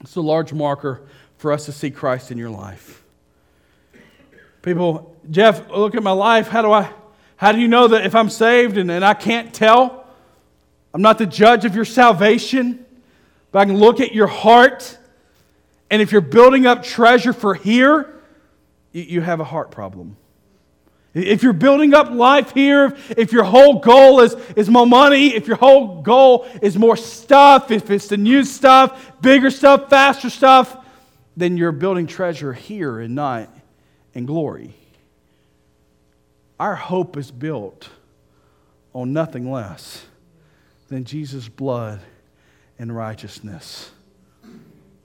It's 0.00 0.16
a 0.16 0.20
large 0.20 0.52
marker 0.52 1.02
for 1.38 1.52
us 1.52 1.64
to 1.66 1.72
see 1.72 1.90
Christ 1.90 2.30
in 2.30 2.38
your 2.38 2.50
life. 2.50 3.02
People, 4.62 5.16
Jeff, 5.30 5.68
look 5.70 5.94
at 5.94 6.02
my 6.02 6.12
life. 6.12 6.48
How 6.48 6.62
do 6.62 6.72
I 6.72 6.92
how 7.36 7.50
do 7.50 7.58
you 7.58 7.66
know 7.66 7.88
that 7.88 8.06
if 8.06 8.14
I'm 8.14 8.30
saved 8.30 8.78
and, 8.78 8.90
and 8.90 9.04
I 9.04 9.14
can't 9.14 9.52
tell? 9.52 10.01
I'm 10.94 11.02
not 11.02 11.18
the 11.18 11.26
judge 11.26 11.64
of 11.64 11.74
your 11.74 11.84
salvation, 11.84 12.84
but 13.50 13.60
I 13.60 13.64
can 13.64 13.76
look 13.76 14.00
at 14.00 14.14
your 14.14 14.26
heart. 14.26 14.98
And 15.90 16.02
if 16.02 16.12
you're 16.12 16.20
building 16.20 16.66
up 16.66 16.82
treasure 16.82 17.32
for 17.32 17.54
here, 17.54 18.08
you, 18.92 19.22
have 19.22 19.40
a 19.40 19.44
heart 19.44 19.70
problem. 19.70 20.16
If 21.14 21.42
you're 21.42 21.52
building 21.54 21.94
up 21.94 22.10
life 22.10 22.52
here, 22.52 22.96
if 23.16 23.32
your 23.32 23.44
whole 23.44 23.80
goal 23.80 24.20
is, 24.20 24.34
is 24.56 24.68
more 24.68 24.86
money, 24.86 25.34
if 25.34 25.46
your 25.46 25.56
whole 25.56 26.02
goal 26.02 26.46
is 26.60 26.76
more 26.76 26.96
stuff, 26.96 27.70
if 27.70 27.90
it's 27.90 28.08
the 28.08 28.16
new 28.16 28.44
stuff, 28.44 29.12
bigger 29.20 29.50
stuff, 29.50 29.88
faster 29.88 30.30
stuff, 30.30 30.76
then 31.36 31.56
you're 31.56 31.72
building 31.72 32.06
treasure 32.06 32.52
here 32.52 33.00
and 33.00 33.14
not 33.14 33.48
in 34.12 34.26
glory. 34.26 34.74
Our 36.60 36.76
hope 36.76 37.16
is 37.16 37.30
built 37.30 37.88
on 38.94 39.12
nothing 39.12 39.50
less 39.50 40.04
than 40.92 41.04
Jesus' 41.04 41.48
blood 41.48 42.00
and 42.78 42.94
righteousness. 42.94 43.90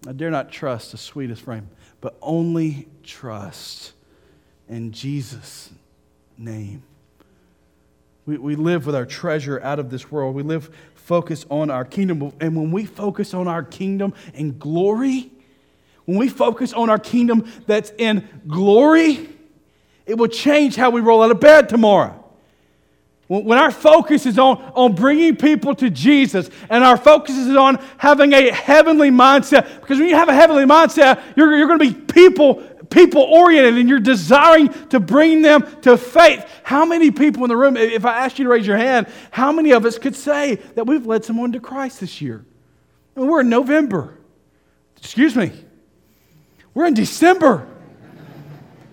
I 0.06 0.12
dare 0.12 0.30
not 0.30 0.52
trust 0.52 0.92
the 0.92 0.98
sweetest 0.98 1.44
frame, 1.44 1.70
but 2.02 2.18
only 2.22 2.88
trust 3.04 3.94
in 4.68 4.92
Jesus' 4.92 5.70
name. 6.38 6.84
We, 8.26 8.38
we 8.38 8.56
live 8.56 8.86
with 8.86 8.96
our 8.96 9.06
treasure 9.06 9.62
out 9.64 9.80
of 9.80 9.90
this 9.90 10.12
world. 10.12 10.36
We 10.36 10.44
live 10.44 10.70
focused 10.96 11.48
on 11.50 11.72
our 11.72 11.86
kingdom. 11.86 12.34
And 12.42 12.56
when 12.58 12.72
we 12.72 12.86
focus 12.86 13.34
on 13.34 13.48
our 13.48 13.64
kingdom 13.64 14.14
and 14.34 14.60
glory, 14.60 15.32
when 16.04 16.18
we 16.18 16.28
focus 16.28 16.74
on 16.74 16.90
our 16.90 17.00
kingdom 17.00 17.50
that's 17.66 17.94
in 17.98 18.28
glory, 18.46 19.30
it 20.06 20.18
will 20.18 20.28
change 20.28 20.76
how 20.76 20.90
we 20.90 21.00
roll 21.00 21.24
out 21.24 21.32
of 21.32 21.40
bed 21.40 21.70
tomorrow. 21.70 22.27
When 23.28 23.58
our 23.58 23.72
focus 23.72 24.26
is 24.26 24.40
on, 24.40 24.58
on 24.74 24.96
bringing 24.96 25.36
people 25.36 25.76
to 25.76 25.90
Jesus 25.90 26.50
and 26.70 26.82
our 26.82 26.96
focus 26.96 27.36
is 27.36 27.58
on 27.58 27.84
having 27.98 28.32
a 28.32 28.52
heavenly 28.54 29.10
mindset, 29.10 29.82
because 29.82 30.00
when 30.00 30.08
you 30.08 30.16
have 30.16 30.30
a 30.30 30.34
heavenly 30.34 30.64
mindset, 30.64 31.22
you're, 31.36 31.58
you're 31.58 31.68
going 31.68 31.80
to 31.80 31.92
be 31.92 31.94
people, 31.94 32.56
people 32.90 33.24
oriented 33.24 33.78
and 33.78 33.90
you're 33.90 34.00
desiring 34.00 34.70
to 34.90 35.02
bring 35.02 35.42
them 35.42 35.68
to 35.82 35.98
faith. 35.98 36.46
How 36.64 36.86
many 36.86 37.12
people 37.12 37.44
in 37.44 37.50
the 37.50 37.58
room, 37.58 37.76
if 37.76 38.06
I 38.06 38.26
asked 38.26 38.40
you 38.40 38.46
to 38.46 38.50
raise 38.50 38.66
your 38.66 38.78
hand, 38.78 39.08
how 39.30 39.52
many 39.52 39.72
of 39.72 39.86
us 39.86 39.98
could 39.98 40.16
say 40.16 40.56
that 40.76 40.88
we've 40.88 41.06
led 41.06 41.26
someone 41.26 41.52
to 41.52 41.60
Christ 41.60 42.00
this 42.00 42.22
year? 42.22 42.46
We're 43.14 43.42
in 43.42 43.50
November. 43.50 44.18
Excuse 44.96 45.36
me. 45.36 45.52
We're 46.74 46.86
in 46.86 46.94
December. 46.94 47.68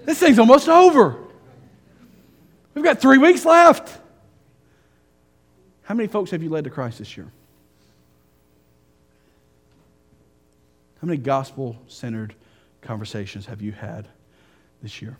This 0.06 0.18
thing's 0.18 0.40
almost 0.40 0.68
over. 0.68 1.18
We've 2.74 2.84
got 2.84 3.00
three 3.00 3.18
weeks 3.18 3.44
left. 3.44 4.00
How 5.84 5.94
many 5.94 6.08
folks 6.08 6.30
have 6.30 6.42
you 6.42 6.48
led 6.48 6.64
to 6.64 6.70
Christ 6.70 6.98
this 6.98 7.16
year? 7.16 7.30
How 11.00 11.06
many 11.06 11.18
gospel 11.18 11.76
centered 11.86 12.34
conversations 12.80 13.46
have 13.46 13.60
you 13.60 13.72
had 13.72 14.08
this 14.82 15.02
year? 15.02 15.18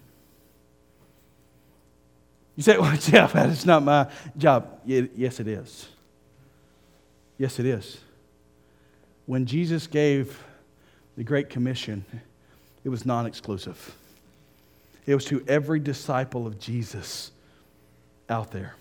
You 2.56 2.62
say, 2.62 2.78
well, 2.78 2.96
Jeff, 2.96 3.34
it's 3.36 3.66
not 3.66 3.82
my 3.82 4.08
job. 4.36 4.80
Yes, 4.84 5.40
it 5.40 5.48
is. 5.48 5.88
Yes, 7.36 7.58
it 7.58 7.66
is. 7.66 7.98
When 9.26 9.44
Jesus 9.44 9.86
gave 9.86 10.42
the 11.16 11.24
Great 11.24 11.50
Commission, 11.50 12.04
it 12.84 12.88
was 12.88 13.04
non 13.04 13.26
exclusive, 13.26 13.94
it 15.06 15.14
was 15.14 15.24
to 15.26 15.44
every 15.46 15.80
disciple 15.80 16.46
of 16.46 16.58
Jesus 16.58 17.30
out 18.30 18.52
there. 18.52 18.74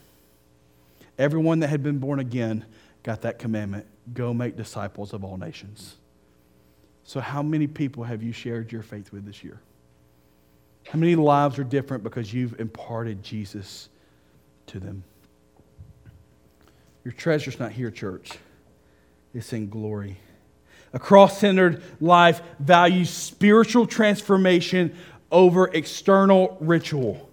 Everyone 1.17 1.59
that 1.59 1.67
had 1.67 1.83
been 1.83 1.99
born 1.99 2.19
again 2.19 2.65
got 3.03 3.21
that 3.21 3.39
commandment 3.39 3.85
go 4.13 4.33
make 4.33 4.57
disciples 4.57 5.13
of 5.13 5.23
all 5.23 5.37
nations. 5.37 5.95
So, 7.03 7.19
how 7.19 7.43
many 7.43 7.67
people 7.67 8.03
have 8.03 8.23
you 8.23 8.31
shared 8.31 8.71
your 8.71 8.81
faith 8.81 9.11
with 9.11 9.25
this 9.25 9.43
year? 9.43 9.59
How 10.87 10.99
many 10.99 11.15
lives 11.15 11.59
are 11.59 11.63
different 11.63 12.03
because 12.03 12.33
you've 12.33 12.59
imparted 12.59 13.23
Jesus 13.23 13.89
to 14.67 14.79
them? 14.79 15.03
Your 17.03 17.13
treasure's 17.13 17.59
not 17.59 17.71
here, 17.71 17.91
church, 17.91 18.31
it's 19.33 19.51
in 19.53 19.69
glory. 19.69 20.17
A 20.93 20.99
cross 20.99 21.39
centered 21.39 21.81
life 21.99 22.41
values 22.59 23.09
spiritual 23.09 23.87
transformation 23.87 24.95
over 25.31 25.67
external 25.73 26.57
ritual 26.61 27.29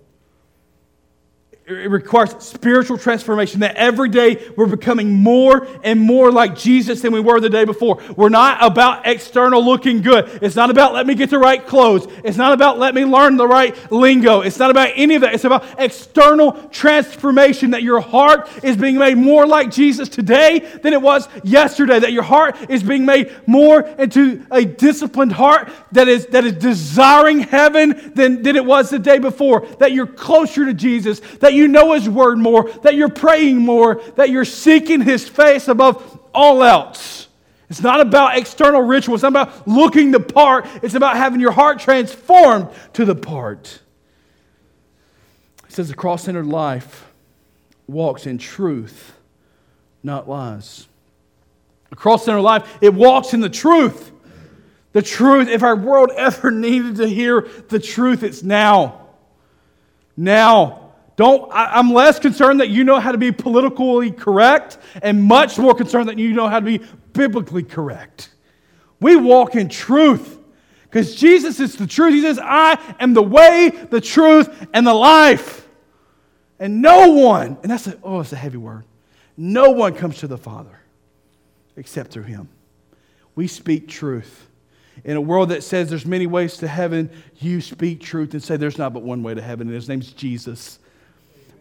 it 1.70 1.88
requires 1.88 2.34
spiritual 2.40 2.98
transformation 2.98 3.60
that 3.60 3.76
every 3.76 4.08
day 4.08 4.50
we're 4.56 4.66
becoming 4.66 5.12
more 5.12 5.68
and 5.84 6.00
more 6.00 6.32
like 6.32 6.56
Jesus 6.56 7.00
than 7.00 7.12
we 7.12 7.20
were 7.20 7.40
the 7.40 7.48
day 7.48 7.64
before. 7.64 8.02
We're 8.16 8.28
not 8.28 8.58
about 8.60 9.06
external 9.06 9.64
looking 9.64 10.02
good. 10.02 10.40
It's 10.42 10.56
not 10.56 10.70
about 10.70 10.94
let 10.94 11.06
me 11.06 11.14
get 11.14 11.30
the 11.30 11.38
right 11.38 11.64
clothes. 11.64 12.06
It's 12.24 12.36
not 12.36 12.52
about 12.52 12.78
let 12.78 12.94
me 12.94 13.04
learn 13.04 13.36
the 13.36 13.46
right 13.46 13.76
lingo. 13.92 14.40
It's 14.40 14.58
not 14.58 14.70
about 14.70 14.90
any 14.96 15.14
of 15.14 15.20
that. 15.22 15.34
It's 15.34 15.44
about 15.44 15.64
external 15.78 16.52
transformation 16.70 17.70
that 17.70 17.84
your 17.84 18.00
heart 18.00 18.48
is 18.64 18.76
being 18.76 18.98
made 18.98 19.16
more 19.16 19.46
like 19.46 19.70
Jesus 19.70 20.08
today 20.08 20.58
than 20.82 20.92
it 20.92 21.00
was 21.00 21.28
yesterday. 21.44 22.00
That 22.00 22.12
your 22.12 22.24
heart 22.24 22.56
is 22.68 22.82
being 22.82 23.04
made 23.04 23.32
more 23.46 23.80
into 23.80 24.44
a 24.50 24.64
disciplined 24.64 25.32
heart 25.32 25.70
that 25.92 26.08
is, 26.08 26.26
that 26.26 26.44
is 26.44 26.54
desiring 26.54 27.40
heaven 27.40 28.12
than, 28.14 28.42
than 28.42 28.56
it 28.56 28.64
was 28.64 28.90
the 28.90 28.98
day 28.98 29.18
before. 29.18 29.66
That 29.78 29.92
you're 29.92 30.06
closer 30.06 30.64
to 30.64 30.74
Jesus. 30.74 31.20
That 31.38 31.54
you 31.54 31.59
you 31.60 31.68
know 31.68 31.92
His 31.92 32.08
Word 32.08 32.38
more, 32.38 32.70
that 32.82 32.94
you're 32.94 33.08
praying 33.08 33.58
more, 33.58 34.02
that 34.16 34.30
you're 34.30 34.44
seeking 34.44 35.00
His 35.00 35.28
face 35.28 35.68
above 35.68 36.20
all 36.34 36.64
else. 36.64 37.28
It's 37.68 37.82
not 37.82 38.00
about 38.00 38.36
external 38.36 38.82
ritual. 38.82 39.14
It's 39.14 39.22
not 39.22 39.28
about 39.28 39.68
looking 39.68 40.10
the 40.10 40.18
part. 40.18 40.66
It's 40.82 40.94
about 40.94 41.16
having 41.16 41.40
your 41.40 41.52
heart 41.52 41.78
transformed 41.78 42.68
to 42.94 43.04
the 43.04 43.14
part. 43.14 43.80
It 45.68 45.72
says 45.72 45.88
the 45.88 45.94
cross 45.94 46.24
centered 46.24 46.46
life 46.46 47.06
walks 47.86 48.26
in 48.26 48.38
truth, 48.38 49.12
not 50.02 50.28
lies. 50.28 50.88
A 51.92 51.96
cross 51.96 52.24
centered 52.24 52.40
life, 52.40 52.78
it 52.80 52.92
walks 52.92 53.34
in 53.34 53.40
the 53.40 53.48
truth. 53.48 54.10
The 54.92 55.02
truth, 55.02 55.48
if 55.48 55.62
our 55.62 55.76
world 55.76 56.10
ever 56.16 56.50
needed 56.50 56.96
to 56.96 57.06
hear 57.06 57.42
the 57.68 57.78
truth, 57.78 58.24
it's 58.24 58.42
now. 58.42 59.06
Now. 60.16 60.79
Don't, 61.20 61.52
I, 61.52 61.78
am 61.78 61.92
less 61.92 62.18
concerned 62.18 62.60
that 62.60 62.70
you 62.70 62.82
know 62.82 62.98
how 62.98 63.12
to 63.12 63.18
be 63.18 63.30
politically 63.30 64.10
correct 64.10 64.78
and 65.02 65.22
much 65.22 65.58
more 65.58 65.74
concerned 65.74 66.08
that 66.08 66.18
you 66.18 66.32
know 66.32 66.48
how 66.48 66.60
to 66.60 66.64
be 66.64 66.80
biblically 67.12 67.62
correct. 67.62 68.30
We 69.02 69.16
walk 69.16 69.54
in 69.54 69.68
truth 69.68 70.38
because 70.84 71.14
Jesus 71.14 71.60
is 71.60 71.76
the 71.76 71.86
truth. 71.86 72.14
He 72.14 72.22
says, 72.22 72.38
I 72.42 72.80
am 72.98 73.12
the 73.12 73.22
way, 73.22 73.68
the 73.90 74.00
truth, 74.00 74.66
and 74.72 74.86
the 74.86 74.94
life. 74.94 75.68
And 76.58 76.80
no 76.80 77.10
one, 77.10 77.58
and 77.62 77.70
that's 77.70 77.86
a, 77.86 77.98
oh, 78.02 78.20
it's 78.20 78.32
a 78.32 78.36
heavy 78.36 78.56
word. 78.56 78.86
No 79.36 79.72
one 79.72 79.94
comes 79.94 80.20
to 80.20 80.26
the 80.26 80.38
Father 80.38 80.80
except 81.76 82.12
through 82.12 82.22
him. 82.22 82.48
We 83.34 83.46
speak 83.46 83.88
truth. 83.88 84.48
In 85.04 85.18
a 85.18 85.20
world 85.20 85.50
that 85.50 85.64
says 85.64 85.90
there's 85.90 86.06
many 86.06 86.26
ways 86.26 86.56
to 86.56 86.66
heaven, 86.66 87.10
you 87.40 87.60
speak 87.60 88.00
truth 88.00 88.32
and 88.32 88.42
say 88.42 88.56
there's 88.56 88.78
not 88.78 88.94
but 88.94 89.02
one 89.02 89.22
way 89.22 89.34
to 89.34 89.42
heaven, 89.42 89.66
and 89.66 89.74
his 89.74 89.86
name's 89.86 90.12
Jesus. 90.12 90.78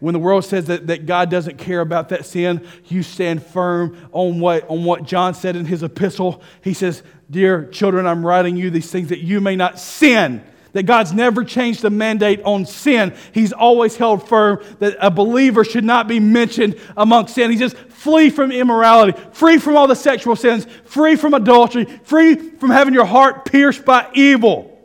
When 0.00 0.14
the 0.14 0.18
world 0.18 0.46
says 0.46 0.66
that, 0.66 0.86
that 0.86 1.04
God 1.04 1.30
doesn't 1.30 1.58
care 1.58 1.80
about 1.80 2.08
that 2.08 2.24
sin, 2.24 2.66
you 2.86 3.02
stand 3.02 3.44
firm 3.44 3.96
on 4.12 4.40
what, 4.40 4.68
on 4.68 4.84
what 4.84 5.04
John 5.04 5.34
said 5.34 5.56
in 5.56 5.66
his 5.66 5.82
epistle. 5.82 6.42
He 6.62 6.72
says, 6.74 7.02
Dear 7.30 7.66
children, 7.66 8.06
I'm 8.06 8.26
writing 8.26 8.56
you 8.56 8.70
these 8.70 8.90
things 8.90 9.10
that 9.10 9.20
you 9.20 9.40
may 9.40 9.56
not 9.56 9.78
sin. 9.78 10.42
That 10.72 10.84
God's 10.84 11.12
never 11.12 11.44
changed 11.44 11.82
the 11.82 11.90
mandate 11.90 12.40
on 12.44 12.64
sin. 12.64 13.14
He's 13.32 13.52
always 13.52 13.96
held 13.96 14.26
firm 14.26 14.64
that 14.78 14.96
a 15.00 15.10
believer 15.10 15.64
should 15.64 15.84
not 15.84 16.08
be 16.08 16.18
mentioned 16.18 16.78
among 16.96 17.26
sin. 17.26 17.50
He 17.50 17.58
says, 17.58 17.74
flee 17.88 18.30
from 18.30 18.52
immorality, 18.52 19.20
free 19.32 19.58
from 19.58 19.76
all 19.76 19.86
the 19.86 19.96
sexual 19.96 20.36
sins, 20.36 20.66
free 20.84 21.16
from 21.16 21.34
adultery, 21.34 21.84
free 22.04 22.36
from 22.36 22.70
having 22.70 22.94
your 22.94 23.04
heart 23.04 23.44
pierced 23.44 23.84
by 23.84 24.08
evil. 24.14 24.78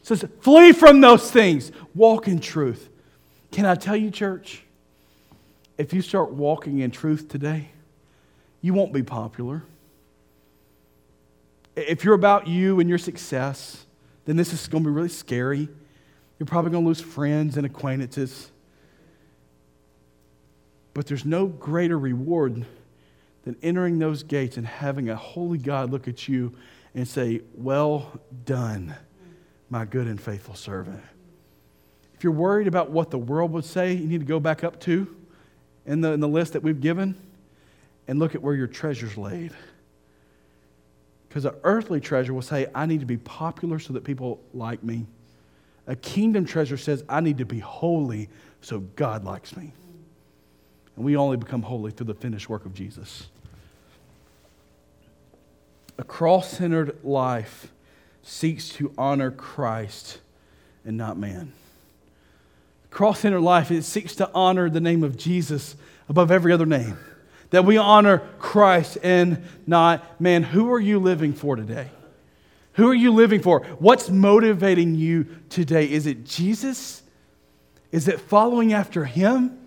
He 0.00 0.06
says, 0.06 0.24
flee 0.40 0.72
from 0.72 1.00
those 1.00 1.30
things. 1.30 1.72
Walk 1.94 2.28
in 2.28 2.38
truth. 2.38 2.88
Can 3.54 3.66
I 3.66 3.76
tell 3.76 3.94
you, 3.94 4.10
church, 4.10 4.64
if 5.78 5.92
you 5.92 6.02
start 6.02 6.32
walking 6.32 6.80
in 6.80 6.90
truth 6.90 7.28
today, 7.28 7.68
you 8.60 8.74
won't 8.74 8.92
be 8.92 9.04
popular. 9.04 9.62
If 11.76 12.02
you're 12.02 12.16
about 12.16 12.48
you 12.48 12.80
and 12.80 12.88
your 12.88 12.98
success, 12.98 13.86
then 14.24 14.34
this 14.34 14.52
is 14.52 14.66
going 14.66 14.82
to 14.82 14.90
be 14.90 14.92
really 14.92 15.08
scary. 15.08 15.68
You're 16.36 16.48
probably 16.48 16.72
going 16.72 16.82
to 16.82 16.88
lose 16.88 17.00
friends 17.00 17.56
and 17.56 17.64
acquaintances. 17.64 18.50
But 20.92 21.06
there's 21.06 21.24
no 21.24 21.46
greater 21.46 21.96
reward 21.96 22.66
than 23.44 23.56
entering 23.62 24.00
those 24.00 24.24
gates 24.24 24.56
and 24.56 24.66
having 24.66 25.10
a 25.10 25.14
holy 25.14 25.58
God 25.58 25.92
look 25.92 26.08
at 26.08 26.26
you 26.26 26.56
and 26.92 27.06
say, 27.06 27.42
Well 27.54 28.20
done, 28.44 28.96
my 29.70 29.84
good 29.84 30.08
and 30.08 30.20
faithful 30.20 30.56
servant 30.56 31.04
you're 32.24 32.32
worried 32.32 32.66
about 32.66 32.90
what 32.90 33.10
the 33.10 33.18
world 33.18 33.52
would 33.52 33.64
say, 33.64 33.92
you 33.92 34.06
need 34.06 34.20
to 34.20 34.26
go 34.26 34.40
back 34.40 34.64
up 34.64 34.80
to 34.80 35.14
in 35.86 36.00
the, 36.00 36.12
in 36.12 36.20
the 36.20 36.28
list 36.28 36.54
that 36.54 36.62
we've 36.62 36.80
given 36.80 37.14
and 38.08 38.18
look 38.18 38.34
at 38.34 38.42
where 38.42 38.54
your 38.54 38.66
treasure's 38.66 39.16
laid. 39.16 39.52
Because 41.28 41.44
an 41.44 41.54
earthly 41.64 42.00
treasure 42.00 42.32
will 42.32 42.42
say, 42.42 42.66
I 42.74 42.86
need 42.86 43.00
to 43.00 43.06
be 43.06 43.16
popular 43.16 43.78
so 43.78 43.92
that 43.92 44.04
people 44.04 44.40
like 44.52 44.82
me. 44.82 45.06
A 45.86 45.96
kingdom 45.96 46.46
treasure 46.46 46.76
says, 46.76 47.04
I 47.08 47.20
need 47.20 47.38
to 47.38 47.44
be 47.44 47.58
holy 47.58 48.28
so 48.60 48.80
God 48.80 49.24
likes 49.24 49.56
me. 49.56 49.72
And 50.96 51.04
we 51.04 51.16
only 51.16 51.36
become 51.36 51.62
holy 51.62 51.90
through 51.90 52.06
the 52.06 52.14
finished 52.14 52.48
work 52.48 52.64
of 52.64 52.72
Jesus. 52.72 53.26
A 55.98 56.04
cross 56.04 56.50
centered 56.50 56.98
life 57.04 57.72
seeks 58.22 58.70
to 58.70 58.92
honor 58.96 59.30
Christ 59.30 60.20
and 60.84 60.96
not 60.96 61.18
man. 61.18 61.52
Cross 62.94 63.20
centered 63.20 63.40
life, 63.40 63.72
it 63.72 63.82
seeks 63.82 64.14
to 64.14 64.30
honor 64.32 64.70
the 64.70 64.80
name 64.80 65.02
of 65.02 65.16
Jesus 65.16 65.74
above 66.08 66.30
every 66.30 66.52
other 66.52 66.64
name. 66.64 66.96
That 67.50 67.64
we 67.64 67.76
honor 67.76 68.18
Christ 68.38 68.98
and 69.02 69.42
not 69.66 70.20
man. 70.20 70.44
Who 70.44 70.72
are 70.72 70.78
you 70.78 71.00
living 71.00 71.32
for 71.32 71.56
today? 71.56 71.88
Who 72.74 72.88
are 72.88 72.94
you 72.94 73.12
living 73.12 73.42
for? 73.42 73.64
What's 73.80 74.10
motivating 74.10 74.94
you 74.94 75.26
today? 75.48 75.90
Is 75.90 76.06
it 76.06 76.24
Jesus? 76.24 77.02
Is 77.90 78.06
it 78.06 78.20
following 78.20 78.72
after 78.72 79.04
Him? 79.04 79.58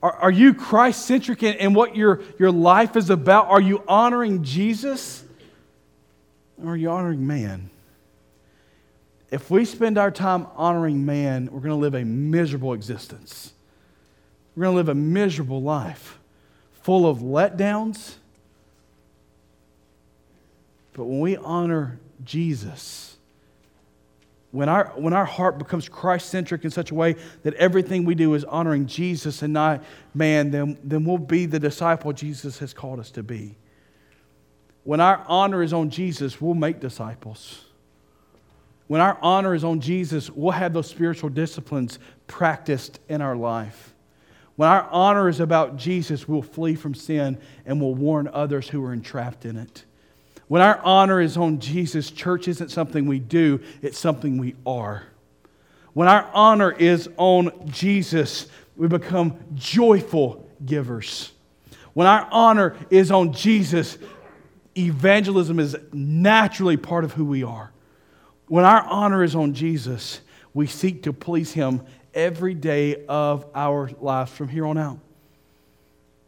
Are, 0.00 0.12
are 0.12 0.30
you 0.30 0.54
Christ 0.54 1.04
centric 1.04 1.42
in, 1.42 1.54
in 1.54 1.74
what 1.74 1.96
your, 1.96 2.22
your 2.38 2.52
life 2.52 2.94
is 2.94 3.10
about? 3.10 3.48
Are 3.48 3.60
you 3.60 3.82
honoring 3.88 4.44
Jesus? 4.44 5.24
Or 6.62 6.74
are 6.74 6.76
you 6.76 6.90
honoring 6.90 7.26
man? 7.26 7.70
If 9.30 9.50
we 9.50 9.64
spend 9.64 9.98
our 9.98 10.10
time 10.10 10.46
honoring 10.54 11.04
man, 11.04 11.46
we're 11.50 11.60
going 11.60 11.70
to 11.70 11.74
live 11.74 11.94
a 11.94 12.04
miserable 12.04 12.72
existence. 12.72 13.52
We're 14.54 14.64
going 14.64 14.74
to 14.74 14.76
live 14.76 14.88
a 14.88 14.94
miserable 14.94 15.60
life 15.60 16.18
full 16.82 17.08
of 17.08 17.18
letdowns. 17.18 18.14
But 20.92 21.04
when 21.04 21.20
we 21.20 21.36
honor 21.36 21.98
Jesus, 22.24 23.16
when 24.52 24.68
our, 24.68 24.92
when 24.96 25.12
our 25.12 25.24
heart 25.24 25.58
becomes 25.58 25.88
Christ 25.88 26.30
centric 26.30 26.64
in 26.64 26.70
such 26.70 26.90
a 26.90 26.94
way 26.94 27.16
that 27.42 27.52
everything 27.54 28.04
we 28.04 28.14
do 28.14 28.32
is 28.32 28.44
honoring 28.44 28.86
Jesus 28.86 29.42
and 29.42 29.52
not 29.52 29.84
man, 30.14 30.50
then, 30.50 30.78
then 30.82 31.04
we'll 31.04 31.18
be 31.18 31.44
the 31.44 31.58
disciple 31.58 32.12
Jesus 32.14 32.58
has 32.60 32.72
called 32.72 33.00
us 33.00 33.10
to 33.10 33.22
be. 33.22 33.56
When 34.84 35.00
our 35.00 35.22
honor 35.26 35.62
is 35.62 35.74
on 35.74 35.90
Jesus, 35.90 36.40
we'll 36.40 36.54
make 36.54 36.80
disciples. 36.80 37.65
When 38.86 39.00
our 39.00 39.18
honor 39.20 39.54
is 39.54 39.64
on 39.64 39.80
Jesus, 39.80 40.30
we'll 40.30 40.52
have 40.52 40.72
those 40.72 40.88
spiritual 40.88 41.30
disciplines 41.30 41.98
practiced 42.26 43.00
in 43.08 43.20
our 43.20 43.36
life. 43.36 43.94
When 44.54 44.68
our 44.68 44.88
honor 44.90 45.28
is 45.28 45.40
about 45.40 45.76
Jesus, 45.76 46.26
we'll 46.26 46.42
flee 46.42 46.76
from 46.76 46.94
sin 46.94 47.38
and 47.66 47.80
we'll 47.80 47.94
warn 47.94 48.28
others 48.28 48.68
who 48.68 48.82
are 48.84 48.92
entrapped 48.92 49.44
in 49.44 49.56
it. 49.56 49.84
When 50.48 50.62
our 50.62 50.78
honor 50.78 51.20
is 51.20 51.36
on 51.36 51.58
Jesus, 51.58 52.10
church 52.10 52.48
isn't 52.48 52.70
something 52.70 53.06
we 53.06 53.18
do, 53.18 53.60
it's 53.82 53.98
something 53.98 54.38
we 54.38 54.54
are. 54.64 55.02
When 55.92 56.08
our 56.08 56.30
honor 56.32 56.70
is 56.72 57.08
on 57.16 57.50
Jesus, 57.66 58.46
we 58.76 58.86
become 58.86 59.38
joyful 59.54 60.48
givers. 60.64 61.32
When 61.94 62.06
our 62.06 62.28
honor 62.30 62.76
is 62.90 63.10
on 63.10 63.32
Jesus, 63.32 63.98
evangelism 64.76 65.58
is 65.58 65.76
naturally 65.92 66.76
part 66.76 67.04
of 67.04 67.12
who 67.12 67.24
we 67.24 67.42
are. 67.42 67.72
When 68.48 68.64
our 68.64 68.82
honor 68.82 69.24
is 69.24 69.34
on 69.34 69.54
Jesus, 69.54 70.20
we 70.54 70.66
seek 70.66 71.02
to 71.04 71.12
please 71.12 71.52
Him 71.52 71.82
every 72.14 72.54
day 72.54 73.04
of 73.06 73.44
our 73.54 73.90
lives 74.00 74.32
from 74.32 74.48
here 74.48 74.66
on 74.66 74.78
out. 74.78 74.98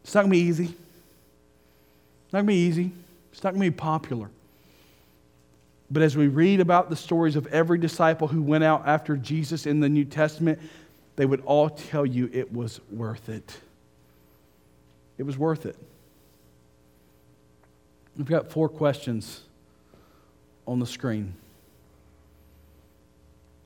It's 0.03 0.13
not 0.13 0.21
going 0.21 0.31
to 0.31 0.37
be 0.37 0.43
easy. 0.43 0.65
It's 0.65 2.33
not 2.33 2.39
going 2.39 2.47
to 2.47 2.53
be 2.53 2.59
easy. 2.59 2.91
It's 3.31 3.43
not 3.43 3.53
going 3.53 3.63
to 3.63 3.71
be 3.71 3.75
popular. 3.75 4.29
But 5.91 6.03
as 6.03 6.15
we 6.15 6.27
read 6.27 6.59
about 6.59 6.89
the 6.89 6.95
stories 6.95 7.35
of 7.35 7.47
every 7.47 7.79
disciple 7.79 8.27
who 8.27 8.41
went 8.41 8.63
out 8.63 8.87
after 8.87 9.17
Jesus 9.17 9.65
in 9.65 9.79
the 9.79 9.89
New 9.89 10.05
Testament, 10.05 10.59
they 11.15 11.25
would 11.25 11.41
all 11.41 11.69
tell 11.69 12.05
you 12.05 12.29
it 12.31 12.53
was 12.53 12.79
worth 12.91 13.29
it. 13.29 13.57
It 15.17 15.23
was 15.23 15.37
worth 15.37 15.65
it. 15.65 15.75
We've 18.15 18.27
got 18.27 18.51
four 18.51 18.69
questions 18.69 19.41
on 20.67 20.79
the 20.79 20.85
screen. 20.85 21.33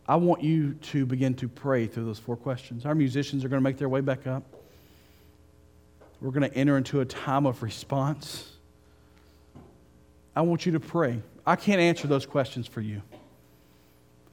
I 0.07 0.17
want 0.17 0.43
you 0.43 0.73
to 0.73 1.05
begin 1.05 1.33
to 1.35 1.47
pray 1.47 1.87
through 1.87 2.05
those 2.05 2.19
four 2.19 2.35
questions. 2.35 2.85
Our 2.85 2.95
musicians 2.95 3.45
are 3.45 3.49
going 3.49 3.61
to 3.61 3.63
make 3.63 3.77
their 3.77 3.89
way 3.89 4.01
back 4.01 4.27
up. 4.27 4.43
We're 6.19 6.31
going 6.31 6.49
to 6.49 6.55
enter 6.55 6.77
into 6.77 7.01
a 7.01 7.05
time 7.05 7.45
of 7.45 7.63
response. 7.63 8.49
I 10.35 10.41
want 10.41 10.65
you 10.65 10.73
to 10.73 10.79
pray. 10.79 11.21
I 11.45 11.55
can't 11.55 11.79
answer 11.79 12.07
those 12.07 12.25
questions 12.25 12.67
for 12.67 12.81
you. 12.81 13.01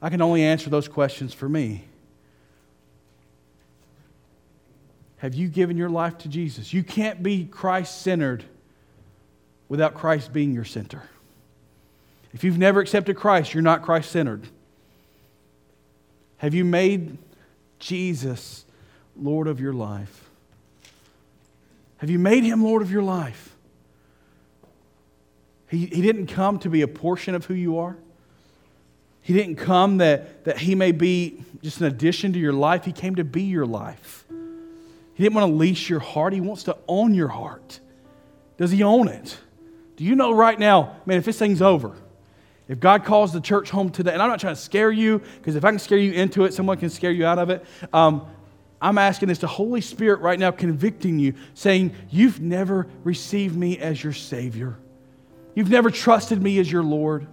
I 0.01 0.09
can 0.09 0.21
only 0.21 0.43
answer 0.43 0.69
those 0.69 0.87
questions 0.87 1.33
for 1.33 1.47
me. 1.47 1.85
Have 5.17 5.35
you 5.35 5.47
given 5.47 5.77
your 5.77 5.89
life 5.89 6.17
to 6.19 6.29
Jesus? 6.29 6.73
You 6.73 6.83
can't 6.83 7.21
be 7.21 7.45
Christ 7.45 8.01
centered 8.01 8.43
without 9.69 9.93
Christ 9.93 10.33
being 10.33 10.53
your 10.53 10.65
center. 10.65 11.03
If 12.33 12.43
you've 12.43 12.57
never 12.57 12.79
accepted 12.79 13.15
Christ, 13.15 13.53
you're 13.53 13.61
not 13.61 13.83
Christ 13.83 14.11
centered. 14.11 14.47
Have 16.41 16.55
you 16.55 16.65
made 16.65 17.19
Jesus 17.77 18.65
Lord 19.15 19.47
of 19.47 19.59
your 19.59 19.73
life? 19.73 20.27
Have 21.97 22.09
you 22.09 22.17
made 22.17 22.43
him 22.43 22.63
Lord 22.63 22.81
of 22.81 22.89
your 22.89 23.03
life? 23.03 23.55
He, 25.69 25.85
he 25.85 26.01
didn't 26.01 26.25
come 26.25 26.57
to 26.57 26.69
be 26.71 26.81
a 26.81 26.87
portion 26.87 27.35
of 27.35 27.45
who 27.45 27.53
you 27.53 27.77
are. 27.77 27.95
He 29.21 29.33
didn't 29.33 29.57
come 29.57 29.97
that, 29.97 30.45
that 30.45 30.57
he 30.57 30.73
may 30.73 30.91
be 30.91 31.43
just 31.61 31.79
an 31.79 31.85
addition 31.85 32.33
to 32.33 32.39
your 32.39 32.53
life. 32.53 32.85
He 32.85 32.91
came 32.91 33.13
to 33.17 33.23
be 33.23 33.43
your 33.43 33.67
life. 33.67 34.25
He 35.13 35.21
didn't 35.21 35.35
want 35.35 35.51
to 35.51 35.55
leash 35.55 35.91
your 35.91 35.99
heart. 35.99 36.33
He 36.33 36.41
wants 36.41 36.63
to 36.63 36.75
own 36.87 37.13
your 37.13 37.27
heart. 37.27 37.79
Does 38.57 38.71
he 38.71 38.81
own 38.81 39.09
it? 39.09 39.37
Do 39.95 40.03
you 40.03 40.15
know 40.15 40.31
right 40.31 40.57
now, 40.57 40.95
man, 41.05 41.19
if 41.19 41.25
this 41.25 41.37
thing's 41.37 41.61
over, 41.61 41.95
if 42.67 42.79
God 42.79 43.03
calls 43.03 43.33
the 43.33 43.41
church 43.41 43.69
home 43.69 43.89
today, 43.89 44.13
and 44.13 44.21
I'm 44.21 44.29
not 44.29 44.39
trying 44.39 44.55
to 44.55 44.61
scare 44.61 44.91
you, 44.91 45.19
because 45.37 45.55
if 45.55 45.65
I 45.65 45.71
can 45.71 45.79
scare 45.79 45.97
you 45.97 46.13
into 46.13 46.45
it, 46.45 46.53
someone 46.53 46.77
can 46.77 46.89
scare 46.89 47.11
you 47.11 47.25
out 47.25 47.39
of 47.39 47.49
it. 47.49 47.65
Um, 47.91 48.25
I'm 48.81 48.97
asking 48.97 49.29
is 49.29 49.39
the 49.39 49.47
Holy 49.47 49.81
Spirit 49.81 50.21
right 50.21 50.39
now 50.39 50.51
convicting 50.51 51.19
you, 51.19 51.35
saying, 51.53 51.93
You've 52.09 52.41
never 52.41 52.87
received 53.03 53.55
me 53.55 53.77
as 53.77 54.03
your 54.03 54.13
Savior. 54.13 54.77
You've 55.53 55.69
never 55.69 55.91
trusted 55.91 56.41
me 56.41 56.59
as 56.59 56.71
your 56.71 56.83
Lord. 56.83 57.27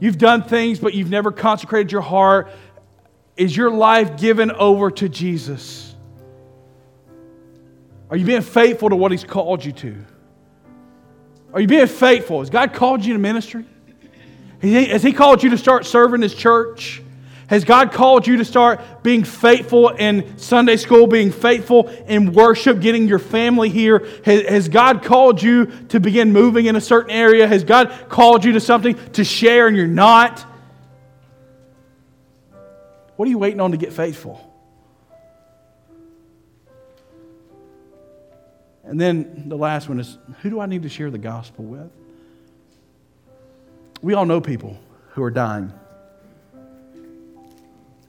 You've 0.00 0.18
done 0.18 0.42
things, 0.42 0.78
but 0.78 0.94
you've 0.94 1.10
never 1.10 1.30
consecrated 1.30 1.92
your 1.92 2.00
heart. 2.00 2.50
Is 3.36 3.56
your 3.56 3.70
life 3.70 4.18
given 4.18 4.50
over 4.50 4.90
to 4.90 5.08
Jesus? 5.08 5.94
Are 8.10 8.16
you 8.16 8.26
being 8.26 8.42
faithful 8.42 8.90
to 8.90 8.96
what 8.96 9.12
He's 9.12 9.24
called 9.24 9.64
you 9.64 9.72
to? 9.72 10.04
Are 11.52 11.60
you 11.60 11.66
being 11.66 11.86
faithful? 11.86 12.40
Has 12.40 12.50
God 12.50 12.74
called 12.74 13.04
you 13.04 13.12
to 13.12 13.18
ministry? 13.18 13.64
Has 14.62 15.02
He 15.02 15.12
called 15.12 15.42
you 15.42 15.50
to 15.50 15.58
start 15.58 15.86
serving 15.86 16.22
His 16.22 16.34
church? 16.34 17.02
Has 17.50 17.64
God 17.64 17.90
called 17.90 18.28
you 18.28 18.36
to 18.36 18.44
start 18.44 19.02
being 19.02 19.24
faithful 19.24 19.88
in 19.88 20.38
Sunday 20.38 20.76
school, 20.76 21.08
being 21.08 21.32
faithful 21.32 21.88
in 21.88 22.32
worship, 22.32 22.80
getting 22.80 23.08
your 23.08 23.18
family 23.18 23.68
here? 23.68 24.06
Has, 24.24 24.68
God 24.68 25.02
called 25.02 25.42
you 25.42 25.66
to 25.88 25.98
begin 25.98 26.32
moving 26.32 26.66
in 26.66 26.76
a 26.76 26.80
certain 26.80 27.10
area? 27.10 27.48
Has 27.48 27.64
God 27.64 28.06
called 28.08 28.44
you 28.44 28.52
to 28.52 28.60
something 28.60 28.94
to 29.14 29.24
share 29.24 29.66
and 29.66 29.76
you're 29.76 29.88
not? 29.88 30.46
What 33.16 33.26
are 33.26 33.30
you 33.30 33.38
waiting 33.38 33.60
on 33.60 33.72
to 33.72 33.76
get 33.76 33.92
faithful? 33.92 34.46
And 38.84 39.00
then 39.00 39.48
the 39.48 39.56
last 39.56 39.88
one 39.88 39.98
is 39.98 40.18
who 40.42 40.50
do 40.50 40.60
I 40.60 40.66
need 40.66 40.84
to 40.84 40.88
share 40.88 41.10
the 41.10 41.18
gospel 41.18 41.64
with? 41.64 41.90
We 44.02 44.14
all 44.14 44.24
know 44.24 44.40
people 44.40 44.78
who 45.10 45.22
are 45.22 45.30
dying. 45.30 45.72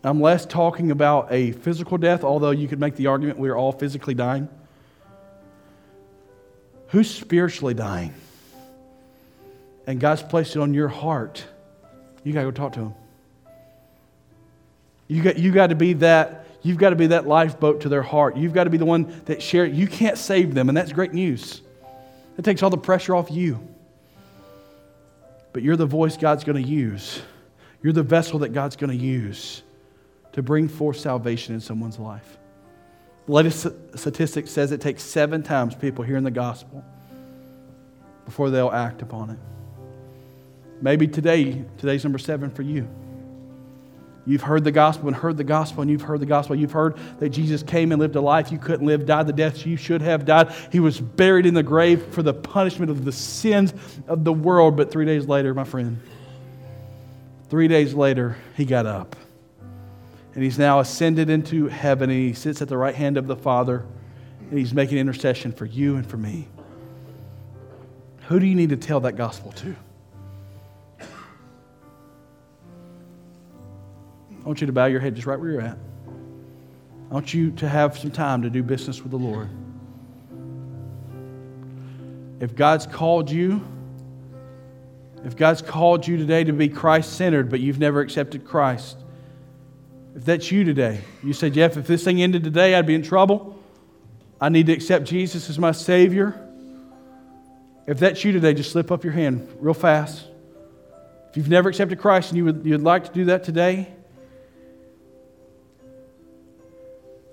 I'm 0.03 0.19
less 0.19 0.45
talking 0.45 0.89
about 0.89 1.31
a 1.31 1.51
physical 1.51 1.97
death, 1.97 2.23
although 2.23 2.51
you 2.51 2.67
could 2.67 2.79
make 2.79 2.95
the 2.95 3.07
argument 3.07 3.37
we 3.37 3.49
are 3.49 3.55
all 3.55 3.71
physically 3.71 4.13
dying. 4.13 4.49
Who's 6.87 7.09
spiritually 7.09 7.73
dying? 7.73 8.13
And 9.85 9.99
God's 9.99 10.23
placed 10.23 10.55
it 10.55 10.59
on 10.59 10.73
your 10.73 10.87
heart. 10.87 11.45
You 12.23 12.33
got 12.33 12.41
to 12.41 12.47
go 12.47 12.51
talk 12.51 12.73
to 12.73 12.79
him. 12.79 12.93
You 15.07 15.21
got, 15.21 15.37
you 15.37 15.51
got 15.51 15.67
to 15.67 15.75
be 15.75 15.93
that, 15.93 16.45
you've 16.61 16.77
got 16.77 16.91
to 16.91 16.95
be 16.95 17.07
that 17.07 17.27
lifeboat 17.27 17.81
to 17.81 17.89
their 17.89 18.01
heart. 18.01 18.37
You've 18.37 18.53
got 18.53 18.63
to 18.63 18.69
be 18.69 18.77
the 18.77 18.85
one 18.85 19.21
that 19.25 19.41
share. 19.41 19.65
You 19.65 19.87
can't 19.87 20.17
save 20.17 20.53
them, 20.53 20.69
and 20.69 20.77
that's 20.77 20.93
great 20.93 21.13
news. 21.13 21.61
It 22.37 22.45
takes 22.45 22.63
all 22.63 22.69
the 22.69 22.77
pressure 22.77 23.15
off 23.15 23.29
you. 23.29 23.59
But 25.53 25.63
you're 25.63 25.75
the 25.75 25.85
voice 25.85 26.17
God's 26.17 26.43
going 26.43 26.61
to 26.61 26.69
use. 26.69 27.21
You're 27.83 27.93
the 27.93 28.03
vessel 28.03 28.39
that 28.39 28.49
God's 28.49 28.75
going 28.75 28.97
to 28.97 29.03
use 29.03 29.63
to 30.33 30.41
bring 30.41 30.67
forth 30.67 30.97
salvation 30.97 31.53
in 31.53 31.59
someone's 31.59 31.99
life. 31.99 32.37
The 33.25 33.31
latest 33.33 33.67
statistic 33.95 34.47
says 34.47 34.71
it 34.71 34.81
takes 34.81 35.03
seven 35.03 35.43
times 35.43 35.75
people 35.75 36.03
hearing 36.03 36.23
the 36.23 36.31
gospel 36.31 36.83
before 38.25 38.49
they'll 38.49 38.71
act 38.71 39.01
upon 39.01 39.31
it. 39.31 39.39
Maybe 40.81 41.07
today, 41.07 41.63
today's 41.77 42.03
number 42.03 42.17
seven 42.17 42.49
for 42.49 42.61
you. 42.61 42.87
You've 44.25 44.43
heard 44.43 44.63
the 44.63 44.71
gospel 44.71 45.07
and 45.07 45.15
heard 45.15 45.37
the 45.37 45.43
gospel 45.43 45.81
and 45.81 45.89
you've 45.89 46.03
heard 46.03 46.19
the 46.19 46.27
gospel. 46.27 46.55
You've 46.55 46.71
heard 46.71 46.97
that 47.19 47.29
Jesus 47.29 47.63
came 47.63 47.91
and 47.91 47.99
lived 47.99 48.15
a 48.15 48.21
life 48.21 48.51
you 48.51 48.59
couldn't 48.59 48.85
live, 48.85 49.05
died 49.05 49.25
the 49.25 49.33
death 49.33 49.65
you 49.65 49.77
should 49.77 50.01
have 50.01 50.25
died. 50.25 50.53
He 50.71 50.79
was 50.79 50.99
buried 50.99 51.47
in 51.47 51.55
the 51.55 51.63
grave 51.63 52.05
for 52.13 52.21
the 52.21 52.33
punishment 52.33 52.91
of 52.91 53.03
the 53.03 53.11
sins 53.11 53.73
of 54.07 54.23
the 54.23 54.33
world. 54.33 54.77
But 54.77 54.91
three 54.91 55.05
days 55.05 55.25
later, 55.25 55.53
my 55.55 55.63
friend, 55.63 55.99
three 57.49 57.67
days 57.67 57.95
later, 57.95 58.37
he 58.55 58.65
got 58.65 58.85
up. 58.85 59.15
And 60.35 60.43
he's 60.43 60.59
now 60.59 60.79
ascended 60.79 61.29
into 61.29 61.67
heaven 61.67 62.09
and 62.09 62.19
he 62.19 62.33
sits 62.33 62.61
at 62.61 62.69
the 62.69 62.77
right 62.77 62.95
hand 62.95 63.17
of 63.17 63.27
the 63.27 63.35
Father 63.35 63.85
and 64.49 64.57
he's 64.57 64.73
making 64.73 64.99
intercession 64.99 65.51
for 65.51 65.65
you 65.65 65.95
and 65.95 66.05
for 66.05 66.17
me. 66.17 66.47
Who 68.27 68.39
do 68.39 68.45
you 68.45 68.55
need 68.55 68.69
to 68.69 68.77
tell 68.77 68.99
that 69.01 69.13
gospel 69.17 69.51
to? 69.53 69.75
I 74.41 74.47
want 74.47 74.59
you 74.59 74.67
to 74.67 74.73
bow 74.73 74.85
your 74.85 74.99
head 74.99 75.15
just 75.15 75.27
right 75.27 75.39
where 75.39 75.51
you're 75.51 75.61
at. 75.61 75.77
I 77.09 77.13
want 77.13 77.33
you 77.33 77.51
to 77.51 77.69
have 77.69 77.97
some 77.97 78.09
time 78.09 78.41
to 78.41 78.49
do 78.49 78.63
business 78.63 79.01
with 79.01 79.11
the 79.11 79.17
Lord. 79.17 79.49
If 82.39 82.55
God's 82.55 82.87
called 82.87 83.29
you, 83.29 83.61
if 85.23 85.35
God's 85.35 85.61
called 85.61 86.07
you 86.07 86.17
today 86.17 86.43
to 86.43 86.53
be 86.53 86.69
Christ 86.69 87.13
centered, 87.13 87.49
but 87.49 87.59
you've 87.59 87.77
never 87.77 88.01
accepted 88.01 88.45
Christ, 88.45 88.97
if 90.15 90.25
that's 90.25 90.51
you 90.51 90.63
today, 90.63 91.01
you 91.23 91.33
say, 91.33 91.51
Jeff, 91.51 91.77
if 91.77 91.85
this 91.85 92.03
thing 92.03 92.21
ended 92.21 92.43
today, 92.43 92.73
I'd 92.73 92.87
be 92.87 92.95
in 92.95 93.03
trouble. 93.03 93.59
I 94.39 94.49
need 94.49 94.65
to 94.65 94.73
accept 94.73 95.05
Jesus 95.05 95.49
as 95.49 95.59
my 95.59 95.71
Savior. 95.71 96.47
If 97.85 97.99
that's 97.99 98.23
you 98.23 98.31
today, 98.31 98.55
just 98.55 98.71
slip 98.71 98.91
up 98.91 99.03
your 99.03 99.13
hand 99.13 99.47
real 99.59 99.75
fast. 99.75 100.25
If 101.29 101.37
you've 101.37 101.49
never 101.49 101.69
accepted 101.69 101.99
Christ 101.99 102.29
and 102.31 102.37
you 102.37 102.45
would, 102.45 102.65
you'd 102.65 102.81
like 102.81 103.05
to 103.05 103.11
do 103.11 103.25
that 103.25 103.43
today, 103.43 103.93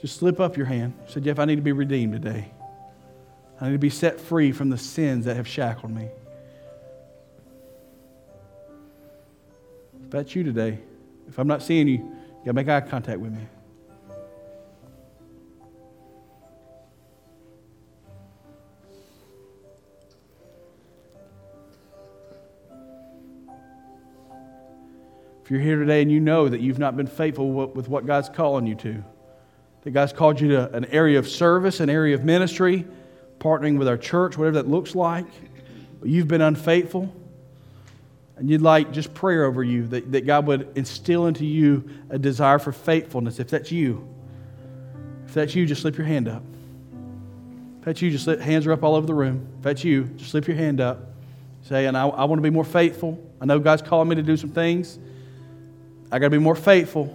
just 0.01 0.17
slip 0.17 0.39
up 0.39 0.57
your 0.57 0.67
hand. 0.67 0.95
Say, 1.09 1.21
Jeff, 1.21 1.39
I 1.39 1.45
need 1.45 1.57
to 1.57 1.63
be 1.63 1.73
redeemed 1.73 2.13
today. 2.13 2.53
I 3.61 3.67
need 3.67 3.73
to 3.73 3.79
be 3.79 3.91
set 3.91 4.21
free 4.21 4.53
from 4.53 4.71
the 4.71 4.79
sins 4.79 5.25
that 5.25 5.37
have 5.37 5.49
shackled 5.49 5.93
me. 5.93 6.09
If 10.05 10.11
that's 10.11 10.35
you 10.35 10.45
today, 10.45 10.79
if 11.27 11.39
I'm 11.39 11.49
not 11.49 11.63
seeing 11.63 11.89
you, 11.89 11.97
you 11.97 12.37
got 12.45 12.51
to 12.51 12.53
make 12.53 12.69
eye 12.69 12.81
contact 12.81 13.19
with 13.19 13.33
me. 13.33 13.47
If 25.43 25.51
you're 25.51 25.61
here 25.61 25.79
today 25.79 26.03
and 26.03 26.13
you 26.13 26.21
know 26.21 26.49
that 26.49 26.61
you've 26.61 26.79
not 26.79 26.97
been 26.97 27.07
faithful 27.07 27.51
with 27.51 27.89
what 27.89 28.07
God's 28.07 28.29
calling 28.29 28.67
you 28.67 28.75
to, 28.77 29.03
that 29.83 29.91
God's 29.91 30.12
called 30.12 30.41
you 30.41 30.49
to 30.49 30.73
an 30.75 30.87
area 30.87 31.19
of 31.19 31.29
service, 31.29 31.81
an 31.81 31.91
area 31.91 32.14
of 32.14 32.25
ministry, 32.25 32.85
partnering 33.38 33.79
with 33.79 33.88
our 33.88 33.97
church, 33.97 34.37
whatever 34.37 34.57
that 34.57 34.69
looks 34.69 34.95
like, 34.95 35.27
but 36.01 36.09
you've 36.09 36.29
been 36.29 36.43
unfaithful, 36.43 37.12
and 38.37 38.49
you'd 38.49 38.62
like 38.62 38.93
just 38.93 39.14
prayer 39.14 39.45
over 39.45 39.62
you 39.62 39.87
that, 39.88 40.12
that 40.12 40.27
God 40.27 40.47
would 40.47 40.71
instill 40.77 41.27
into 41.27 41.45
you 41.45 41.88
a 42.11 42.19
desire 42.19 42.59
for 42.59 42.73
faithfulness. 42.73 43.41
If 43.41 43.49
that's 43.49 43.73
you, 43.73 44.09
if 45.27 45.35
that's 45.35 45.55
you, 45.55 45.67
just 45.67 45.83
slip 45.83 45.97
your 45.97 46.07
hand 46.07 46.29
up. 46.29 46.43
If 47.81 47.85
that's 47.85 48.03
you, 48.03 48.11
just 48.11 48.25
slip, 48.25 48.41
hands 48.41 48.67
are 48.67 48.73
up 48.73 48.83
all 48.83 48.95
over 48.95 49.07
the 49.07 49.14
room. 49.14 49.47
If 49.59 49.64
that's 49.64 49.85
you, 49.85 50.05
just 50.17 50.31
slip 50.31 50.47
your 50.47 50.57
hand 50.57 50.81
up. 50.81 51.01
Say, 51.62 51.87
and 51.87 51.97
I, 51.97 52.07
I 52.07 52.25
want 52.25 52.38
to 52.38 52.43
be 52.43 52.51
more 52.51 52.64
faithful. 52.64 53.23
I 53.41 53.45
know 53.45 53.59
God's 53.59 53.83
calling 53.83 54.09
me 54.09 54.17
to 54.17 54.23
do 54.23 54.37
some 54.37 54.51
things. 54.51 54.99
I 56.11 56.19
got 56.19 56.27
to 56.27 56.31
be 56.31 56.38
more 56.38 56.57
faithful. 56.57 57.14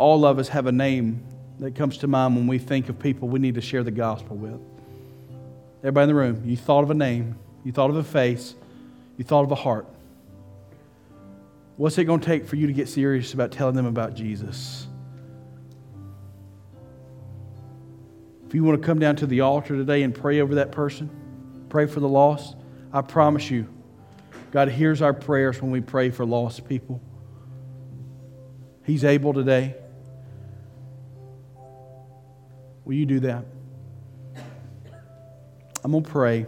All 0.00 0.24
of 0.24 0.38
us 0.38 0.48
have 0.48 0.64
a 0.64 0.72
name 0.72 1.22
that 1.58 1.74
comes 1.74 1.98
to 1.98 2.06
mind 2.06 2.34
when 2.34 2.46
we 2.46 2.56
think 2.56 2.88
of 2.88 2.98
people 2.98 3.28
we 3.28 3.38
need 3.38 3.56
to 3.56 3.60
share 3.60 3.82
the 3.82 3.90
gospel 3.90 4.34
with. 4.34 4.58
Everybody 5.80 6.04
in 6.04 6.08
the 6.08 6.14
room, 6.14 6.42
you 6.46 6.56
thought 6.56 6.84
of 6.84 6.90
a 6.90 6.94
name, 6.94 7.38
you 7.64 7.72
thought 7.72 7.90
of 7.90 7.96
a 7.96 8.02
face, 8.02 8.54
you 9.18 9.24
thought 9.24 9.44
of 9.44 9.52
a 9.52 9.56
heart. 9.56 9.86
What's 11.76 11.98
it 11.98 12.04
going 12.04 12.20
to 12.20 12.26
take 12.26 12.46
for 12.46 12.56
you 12.56 12.66
to 12.66 12.72
get 12.72 12.88
serious 12.88 13.34
about 13.34 13.52
telling 13.52 13.76
them 13.76 13.84
about 13.84 14.14
Jesus? 14.14 14.86
If 18.46 18.54
you 18.54 18.64
want 18.64 18.80
to 18.80 18.86
come 18.86 18.98
down 18.98 19.16
to 19.16 19.26
the 19.26 19.42
altar 19.42 19.76
today 19.76 20.02
and 20.02 20.14
pray 20.14 20.40
over 20.40 20.54
that 20.54 20.72
person, 20.72 21.10
pray 21.68 21.84
for 21.84 22.00
the 22.00 22.08
lost. 22.08 22.56
I 22.90 23.02
promise 23.02 23.50
you, 23.50 23.68
God 24.50 24.70
hears 24.70 25.02
our 25.02 25.12
prayers 25.12 25.60
when 25.60 25.70
we 25.70 25.82
pray 25.82 26.08
for 26.08 26.24
lost 26.24 26.66
people. 26.66 27.02
He's 28.82 29.04
able 29.04 29.34
today. 29.34 29.74
Will 32.84 32.94
you 32.94 33.06
do 33.06 33.20
that? 33.20 33.44
I'm 35.82 35.92
going 35.92 36.04
to 36.04 36.10
pray. 36.10 36.46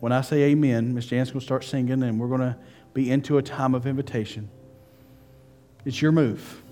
When 0.00 0.12
I 0.12 0.20
say 0.20 0.42
amen, 0.44 0.94
Miss 0.94 1.06
Jan's 1.06 1.30
going 1.30 1.40
to 1.40 1.44
start 1.44 1.64
singing, 1.64 2.02
and 2.02 2.20
we're 2.20 2.28
going 2.28 2.40
to 2.40 2.56
be 2.94 3.10
into 3.10 3.38
a 3.38 3.42
time 3.42 3.74
of 3.74 3.86
invitation. 3.86 4.48
It's 5.84 6.00
your 6.00 6.12
move. 6.12 6.62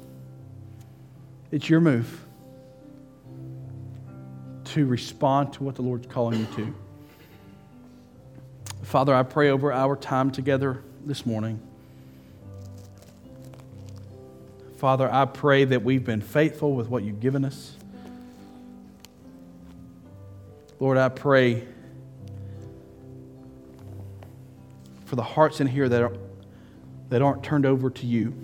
It's 1.51 1.69
your 1.69 1.81
move 1.81 2.21
to 4.65 4.87
respond 4.87 5.53
to 5.55 5.63
what 5.63 5.75
the 5.75 5.83
Lord's 5.83 6.07
calling 6.07 6.41
you 6.41 6.47
to. 6.57 6.75
Father, 8.83 9.15
I 9.15 9.23
pray 9.23 9.51
over 9.51 9.73
our 9.73 9.97
time 9.97 10.31
together 10.31 10.83
this 11.05 11.25
morning. 11.25 11.61
Father, 14.85 15.11
I 15.11 15.25
pray 15.25 15.65
that 15.65 15.83
we've 15.83 16.05
been 16.05 16.21
faithful 16.21 16.75
with 16.75 16.91
what 16.91 17.05
you've 17.05 17.19
given 17.19 17.47
us. 17.47 17.75
Lord, 20.79 20.99
I 20.99 21.09
pray 21.09 21.65
for 25.07 25.17
the 25.17 25.23
hearts 25.23 25.63
in 25.63 25.69
here 25.69 25.89
that, 25.89 26.03
are, 26.03 26.13
that 27.09 27.23
aren't 27.23 27.43
turned 27.43 27.65
over 27.65 27.89
to 27.89 28.07
you 28.07 28.35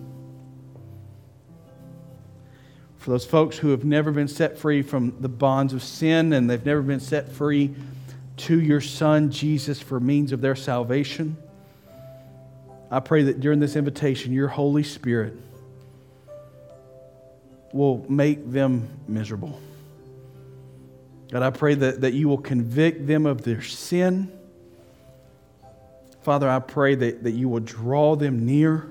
for 2.96 3.10
those 3.10 3.26
folks 3.26 3.58
who 3.58 3.68
have 3.72 3.84
never 3.84 4.10
been 4.10 4.26
set 4.26 4.56
free 4.56 4.80
from 4.80 5.20
the 5.20 5.28
bonds 5.28 5.74
of 5.74 5.82
sin 5.82 6.32
and 6.32 6.48
they've 6.48 6.64
never 6.64 6.80
been 6.80 7.00
set 7.00 7.30
free 7.30 7.74
to 8.38 8.58
your 8.58 8.80
Son, 8.80 9.30
Jesus, 9.30 9.78
for 9.78 10.00
means 10.00 10.32
of 10.32 10.40
their 10.40 10.56
salvation. 10.56 11.36
I 12.90 13.00
pray 13.00 13.24
that 13.24 13.40
during 13.40 13.60
this 13.60 13.76
invitation, 13.76 14.32
your 14.32 14.48
Holy 14.48 14.84
Spirit 14.84 15.36
will 17.72 18.04
make 18.08 18.50
them 18.50 18.88
miserable. 19.06 19.60
God, 21.30 21.42
I 21.42 21.50
pray 21.50 21.74
that, 21.74 22.00
that 22.00 22.12
you 22.12 22.28
will 22.28 22.38
convict 22.38 23.06
them 23.06 23.26
of 23.26 23.42
their 23.42 23.62
sin. 23.62 24.32
Father, 26.22 26.48
I 26.48 26.58
pray 26.58 26.96
that, 26.96 27.22
that 27.22 27.32
you 27.32 27.48
will 27.48 27.60
draw 27.60 28.16
them 28.16 28.44
near, 28.44 28.88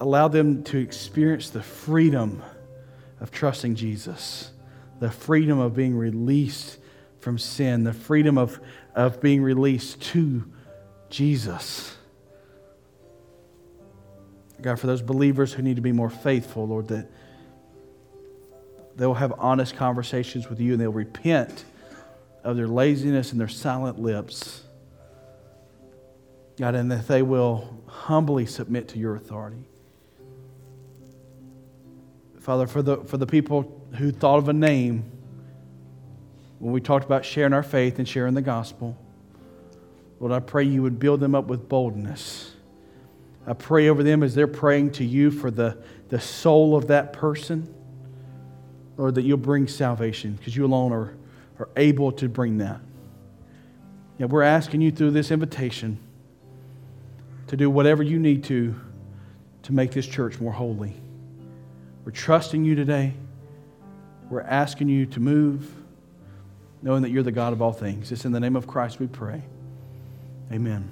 allow 0.00 0.28
them 0.28 0.62
to 0.64 0.78
experience 0.78 1.50
the 1.50 1.62
freedom 1.62 2.42
of 3.20 3.30
trusting 3.30 3.74
Jesus, 3.74 4.50
the 5.00 5.10
freedom 5.10 5.58
of 5.58 5.74
being 5.74 5.96
released 5.96 6.78
from 7.20 7.38
sin, 7.38 7.84
the 7.84 7.92
freedom 7.92 8.36
of, 8.36 8.60
of 8.94 9.20
being 9.20 9.42
released 9.42 10.00
to 10.02 10.44
Jesus. 11.08 11.96
God, 14.60 14.78
for 14.78 14.86
those 14.86 15.02
believers 15.02 15.52
who 15.52 15.62
need 15.62 15.76
to 15.76 15.82
be 15.82 15.92
more 15.92 16.10
faithful, 16.10 16.66
Lord, 16.68 16.88
that 16.88 17.08
they'll 18.96 19.14
have 19.14 19.32
honest 19.38 19.76
conversations 19.76 20.48
with 20.48 20.60
you 20.60 20.72
and 20.72 20.80
they'll 20.80 20.92
repent 20.92 21.64
of 22.44 22.56
their 22.56 22.68
laziness 22.68 23.32
and 23.32 23.40
their 23.40 23.48
silent 23.48 23.98
lips. 23.98 24.62
God, 26.58 26.74
and 26.74 26.90
that 26.90 27.08
they 27.08 27.22
will 27.22 27.82
humbly 27.86 28.46
submit 28.46 28.88
to 28.88 28.98
your 28.98 29.16
authority. 29.16 29.64
Father, 32.40 32.66
for 32.66 32.82
the, 32.82 32.98
for 32.98 33.16
the 33.16 33.26
people 33.26 33.80
who 33.96 34.10
thought 34.10 34.38
of 34.38 34.48
a 34.48 34.52
name 34.52 35.04
when 36.58 36.72
we 36.72 36.80
talked 36.80 37.04
about 37.04 37.24
sharing 37.24 37.52
our 37.52 37.62
faith 37.62 37.98
and 37.98 38.08
sharing 38.08 38.34
the 38.34 38.42
gospel, 38.42 38.96
Lord, 40.20 40.32
I 40.32 40.40
pray 40.40 40.64
you 40.64 40.82
would 40.82 40.98
build 40.98 41.20
them 41.20 41.34
up 41.34 41.46
with 41.46 41.68
boldness. 41.68 42.52
I 43.46 43.54
pray 43.54 43.88
over 43.88 44.02
them 44.02 44.22
as 44.22 44.34
they're 44.34 44.46
praying 44.46 44.92
to 44.92 45.04
you 45.04 45.30
for 45.30 45.50
the, 45.50 45.76
the 46.08 46.20
soul 46.20 46.76
of 46.76 46.88
that 46.88 47.12
person, 47.12 47.72
Lord, 48.96 49.14
that 49.14 49.22
you'll 49.22 49.38
bring 49.38 49.68
salvation 49.68 50.34
because 50.34 50.56
you 50.56 50.64
alone 50.64 50.92
are, 50.92 51.14
are 51.58 51.68
able 51.76 52.12
to 52.12 52.28
bring 52.28 52.58
that. 52.58 52.80
Yeah, 54.18 54.26
we're 54.26 54.42
asking 54.42 54.80
you 54.82 54.90
through 54.90 55.12
this 55.12 55.30
invitation 55.30 55.98
to 57.46 57.56
do 57.56 57.70
whatever 57.70 58.02
you 58.02 58.18
need 58.18 58.44
to 58.44 58.74
to 59.64 59.72
make 59.72 59.92
this 59.92 60.06
church 60.06 60.40
more 60.40 60.52
holy. 60.52 60.94
We're 62.04 62.12
trusting 62.12 62.64
you 62.64 62.74
today. 62.74 63.14
We're 64.28 64.40
asking 64.40 64.88
you 64.88 65.06
to 65.06 65.20
move. 65.20 65.70
knowing 66.82 67.02
that 67.02 67.10
you're 67.10 67.22
the 67.22 67.32
God 67.32 67.52
of 67.52 67.62
all 67.62 67.72
things. 67.72 68.10
It's 68.10 68.24
in 68.24 68.32
the 68.32 68.40
name 68.40 68.56
of 68.56 68.66
Christ 68.66 68.98
we 68.98 69.06
pray. 69.06 69.42
Amen. 70.50 70.90